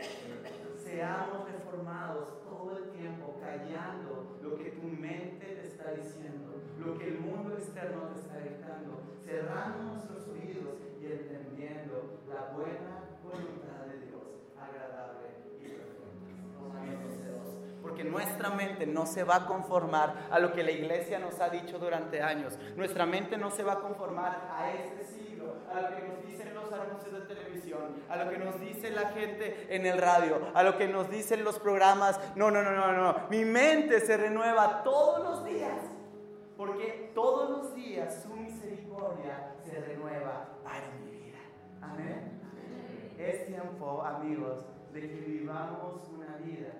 este 0.00 0.24
tiempo. 0.24 0.78
Seamos 0.82 1.52
reformados 1.52 2.42
todo 2.42 2.78
el 2.78 2.90
tiempo, 2.90 3.38
callando 3.40 4.38
lo 4.42 4.56
que 4.56 4.70
tu 4.70 4.86
mente 4.86 5.46
te 5.46 5.66
diciendo, 5.92 6.62
lo 6.78 6.98
que 6.98 7.08
el 7.08 7.18
mundo 7.20 7.54
externo 7.54 8.08
te 8.12 8.20
está 8.20 8.38
dictando, 8.38 9.02
cerrando 9.24 9.94
nuestros 9.94 10.28
oídos 10.28 10.78
y 11.00 11.06
entendiendo 11.06 12.20
la 12.28 12.52
buena 12.56 12.95
nuestra 18.16 18.48
mente 18.48 18.86
no 18.86 19.04
se 19.04 19.24
va 19.24 19.36
a 19.36 19.46
conformar 19.46 20.28
a 20.30 20.38
lo 20.38 20.52
que 20.52 20.62
la 20.62 20.70
iglesia 20.70 21.18
nos 21.18 21.38
ha 21.40 21.50
dicho 21.50 21.78
durante 21.78 22.22
años. 22.22 22.58
Nuestra 22.74 23.04
mente 23.04 23.36
no 23.36 23.50
se 23.50 23.62
va 23.62 23.74
a 23.74 23.80
conformar 23.80 24.48
a 24.50 24.72
este 24.72 25.04
siglo, 25.04 25.52
a 25.70 25.82
lo 25.82 25.88
que 25.94 26.02
nos 26.08 26.26
dicen 26.26 26.54
los 26.54 26.72
anuncios 26.72 27.12
de 27.12 27.34
televisión, 27.34 28.02
a 28.08 28.16
lo 28.16 28.30
que 28.30 28.38
nos 28.38 28.58
dice 28.58 28.90
la 28.90 29.10
gente 29.10 29.66
en 29.68 29.84
el 29.84 29.98
radio, 29.98 30.50
a 30.54 30.62
lo 30.62 30.78
que 30.78 30.88
nos 30.88 31.10
dicen 31.10 31.44
los 31.44 31.58
programas. 31.58 32.18
No, 32.36 32.50
no, 32.50 32.62
no, 32.62 32.72
no, 32.72 32.92
no. 32.92 33.28
Mi 33.28 33.44
mente 33.44 34.00
se 34.00 34.16
renueva 34.16 34.82
todos 34.82 35.22
los 35.22 35.44
días. 35.44 35.78
Porque 36.56 37.12
todos 37.14 37.50
los 37.50 37.74
días 37.74 38.22
su 38.22 38.34
misericordia 38.34 39.52
se 39.62 39.78
renueva 39.78 40.48
para 40.64 40.88
mi 40.92 41.10
vida. 41.10 41.36
Amén. 41.82 42.40
Es 43.18 43.46
tiempo, 43.46 44.02
amigos, 44.02 44.64
de 44.90 45.00
que 45.02 45.20
vivamos 45.20 46.08
una 46.08 46.36
vida 46.38 46.72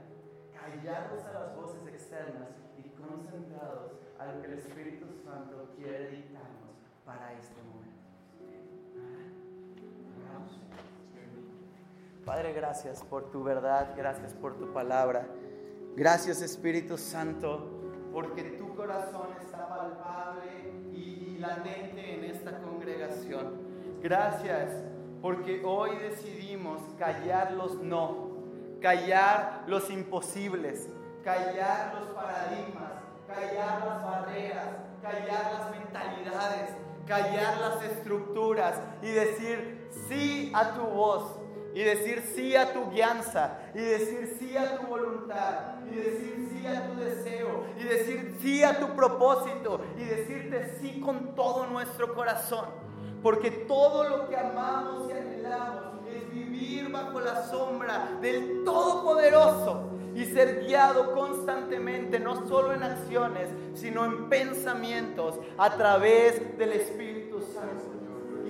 callados 0.67 1.25
a 1.25 1.33
las 1.33 1.57
voces 1.57 1.87
externas 1.87 2.49
y 2.77 2.89
concentrados 3.01 3.93
a 4.19 4.27
lo 4.27 4.41
que 4.41 4.49
el 4.49 4.55
Espíritu 4.55 5.07
Santo 5.25 5.71
quiere 5.77 6.11
dictarnos 6.11 6.75
para 7.05 7.33
este 7.35 7.55
momento. 7.63 7.77
Padre, 12.25 12.53
gracias 12.53 13.05
por 13.05 13.31
tu 13.31 13.45
verdad, 13.45 13.95
gracias 13.97 14.35
por 14.35 14.57
tu 14.57 14.73
palabra. 14.73 15.29
Gracias 15.95 16.43
Espíritu 16.43 16.99
Santo, 16.99 17.71
porque 18.13 18.43
tu 18.59 18.75
corazón 18.75 19.29
está 19.41 19.69
palpable 19.69 20.73
y 20.93 21.39
latente 21.39 22.15
en 22.15 22.25
esta 22.25 22.59
congregación. 22.59 23.53
Gracias 24.03 24.83
porque 25.23 25.63
hoy 25.65 25.97
decidimos 25.99 26.83
callar 26.99 27.53
los 27.53 27.81
no, 27.81 28.26
callar 28.87 29.65
los 29.67 29.91
imposibles, 29.91 30.89
callar 31.25 31.93
los 31.99 32.11
paradigmas, 32.11 32.93
callar 33.27 33.85
las 33.85 34.05
barreras, 34.05 34.69
callar 35.03 35.53
las 35.59 35.71
mentalidades, 35.73 36.71
callar 37.05 37.59
las 37.59 37.83
estructuras 37.83 38.81
y 39.03 39.11
decir 39.11 39.91
sí 40.07 40.53
a 40.55 40.75
tu 40.75 40.83
voz 40.83 41.41
y 41.75 41.83
decir 41.83 42.23
sí 42.33 42.55
a 42.55 42.73
tu 42.73 42.89
guianza, 42.91 43.59
y 43.75 43.81
decir 43.81 44.37
sí 44.39 44.57
a 44.57 44.79
tu 44.79 44.87
voluntad, 44.87 45.81
y 45.91 45.97
decir 45.97 46.49
sí 46.53 46.67
a 46.67 46.87
tu 46.87 47.01
deseo, 47.01 47.67
y 47.77 47.83
decir 47.83 48.39
sí 48.41 48.63
a 48.63 48.79
tu 48.79 48.95
propósito, 48.95 49.81
y 49.99 50.05
decirte 50.05 50.79
sí 50.81 51.01
con 51.01 51.35
todo 51.35 51.67
nuestro 51.67 52.15
corazón. 52.15 52.67
Porque 53.21 53.51
todo 53.51 54.09
lo 54.09 54.29
que 54.29 54.37
amamos 54.37 55.11
y 55.11 55.13
anhelamos 55.13 55.96
vivir 56.67 56.91
bajo 56.91 57.21
la 57.21 57.45
sombra 57.47 58.19
del 58.21 58.65
Todopoderoso 58.65 59.91
y 60.15 60.25
ser 60.25 60.65
guiado 60.65 61.13
constantemente, 61.13 62.19
no 62.19 62.47
solo 62.49 62.73
en 62.73 62.83
acciones, 62.83 63.49
sino 63.75 64.05
en 64.05 64.29
pensamientos, 64.29 65.39
a 65.59 65.77
través 65.77 66.57
del 66.59 66.73
Espíritu 66.73 67.41
Santo. 67.41 67.93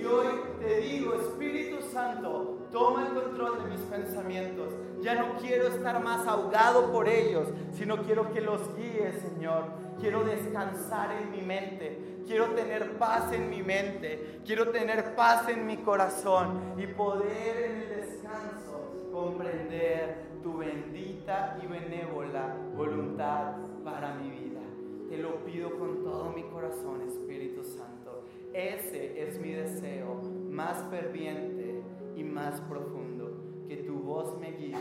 Y 0.01 0.05
hoy 0.05 0.27
te 0.61 0.81
digo, 0.81 1.15
Espíritu 1.15 1.83
Santo, 1.93 2.69
toma 2.71 3.07
el 3.07 3.15
control 3.15 3.65
de 3.65 3.71
mis 3.71 3.81
pensamientos. 3.81 4.73
Ya 5.01 5.15
no 5.15 5.37
quiero 5.39 5.69
estar 5.69 6.03
más 6.03 6.27
ahogado 6.27 6.93
por 6.93 7.09
ellos, 7.09 7.49
sino 7.73 8.03
quiero 8.03 8.33
que 8.33 8.41
los 8.41 8.61
guíes, 8.77 9.21
Señor. 9.21 9.65
Quiero 10.01 10.25
descansar 10.25 11.13
en 11.13 11.31
mi 11.31 11.43
mente. 11.43 12.16
Quiero 12.27 12.47
tener 12.57 12.99
paz 12.99 13.33
en 13.33 13.49
mi 13.49 13.63
mente. 13.63 14.41
Quiero 14.45 14.71
tener 14.71 15.15
paz 15.15 15.49
en 15.49 15.65
mi 15.65 15.77
corazón 15.77 16.75
y 16.77 16.87
poder 16.89 17.71
en 17.71 17.77
el 17.83 17.89
descanso 17.89 19.09
comprender 19.13 20.27
tu 20.43 20.59
bendita 20.59 21.57
y 21.63 21.67
benévola 21.67 22.57
voluntad 22.77 23.55
para 23.85 24.15
mi 24.15 24.31
vida. 24.31 24.61
Te 25.09 25.19
lo 25.19 25.45
pido 25.45 25.79
con 25.79 26.03
todo 26.03 26.33
mi 26.33 26.43
corazón, 26.43 27.03
Espíritu 27.03 27.63
Santo. 27.63 28.25
Ese 28.53 29.23
es 29.23 29.39
mi 29.39 29.53
deseo 29.53 30.21
más 30.51 30.83
ferviente 30.91 31.81
y 32.17 32.25
más 32.25 32.61
profundo, 32.63 33.37
que 33.69 33.77
tu 33.77 34.01
voz 34.01 34.37
me 34.41 34.51
guíe 34.51 34.75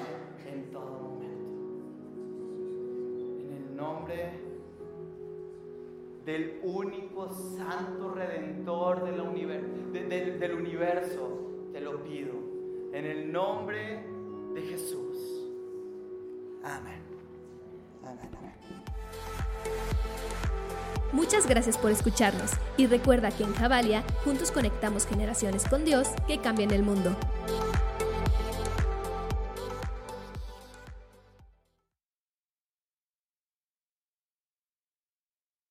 en 0.52 0.72
todo 0.72 1.00
momento. 1.00 1.46
En 3.40 3.54
el 3.54 3.76
nombre 3.76 4.55
del 6.26 6.60
único 6.64 7.30
santo 7.30 8.10
redentor 8.10 9.06
del, 9.06 9.22
universo, 10.52 11.70
te 11.72 11.80
lo 11.80 12.04
pido. 12.04 12.34
En 12.94 13.06
el 13.06 13.32
nombre 13.32 14.04
de 14.54 14.62
Jesús. 14.62 15.18
Amén. 16.64 17.02
Amén, 18.04 18.30
amén. 18.38 18.54
Muchas 21.12 21.48
gracias 21.48 21.78
por 21.78 21.92
escucharnos 21.92 22.52
y 22.76 22.88
recuerda 22.88 23.30
que 23.32 23.44
en 23.44 23.54
Javalia 23.54 24.04
juntos 24.24 24.52
conectamos 24.52 25.06
generaciones 25.06 25.68
con 25.68 25.86
Dios 25.86 26.10
que 26.28 26.40
cambian 26.40 26.72
el 26.72 26.82
mundo. 26.84 27.16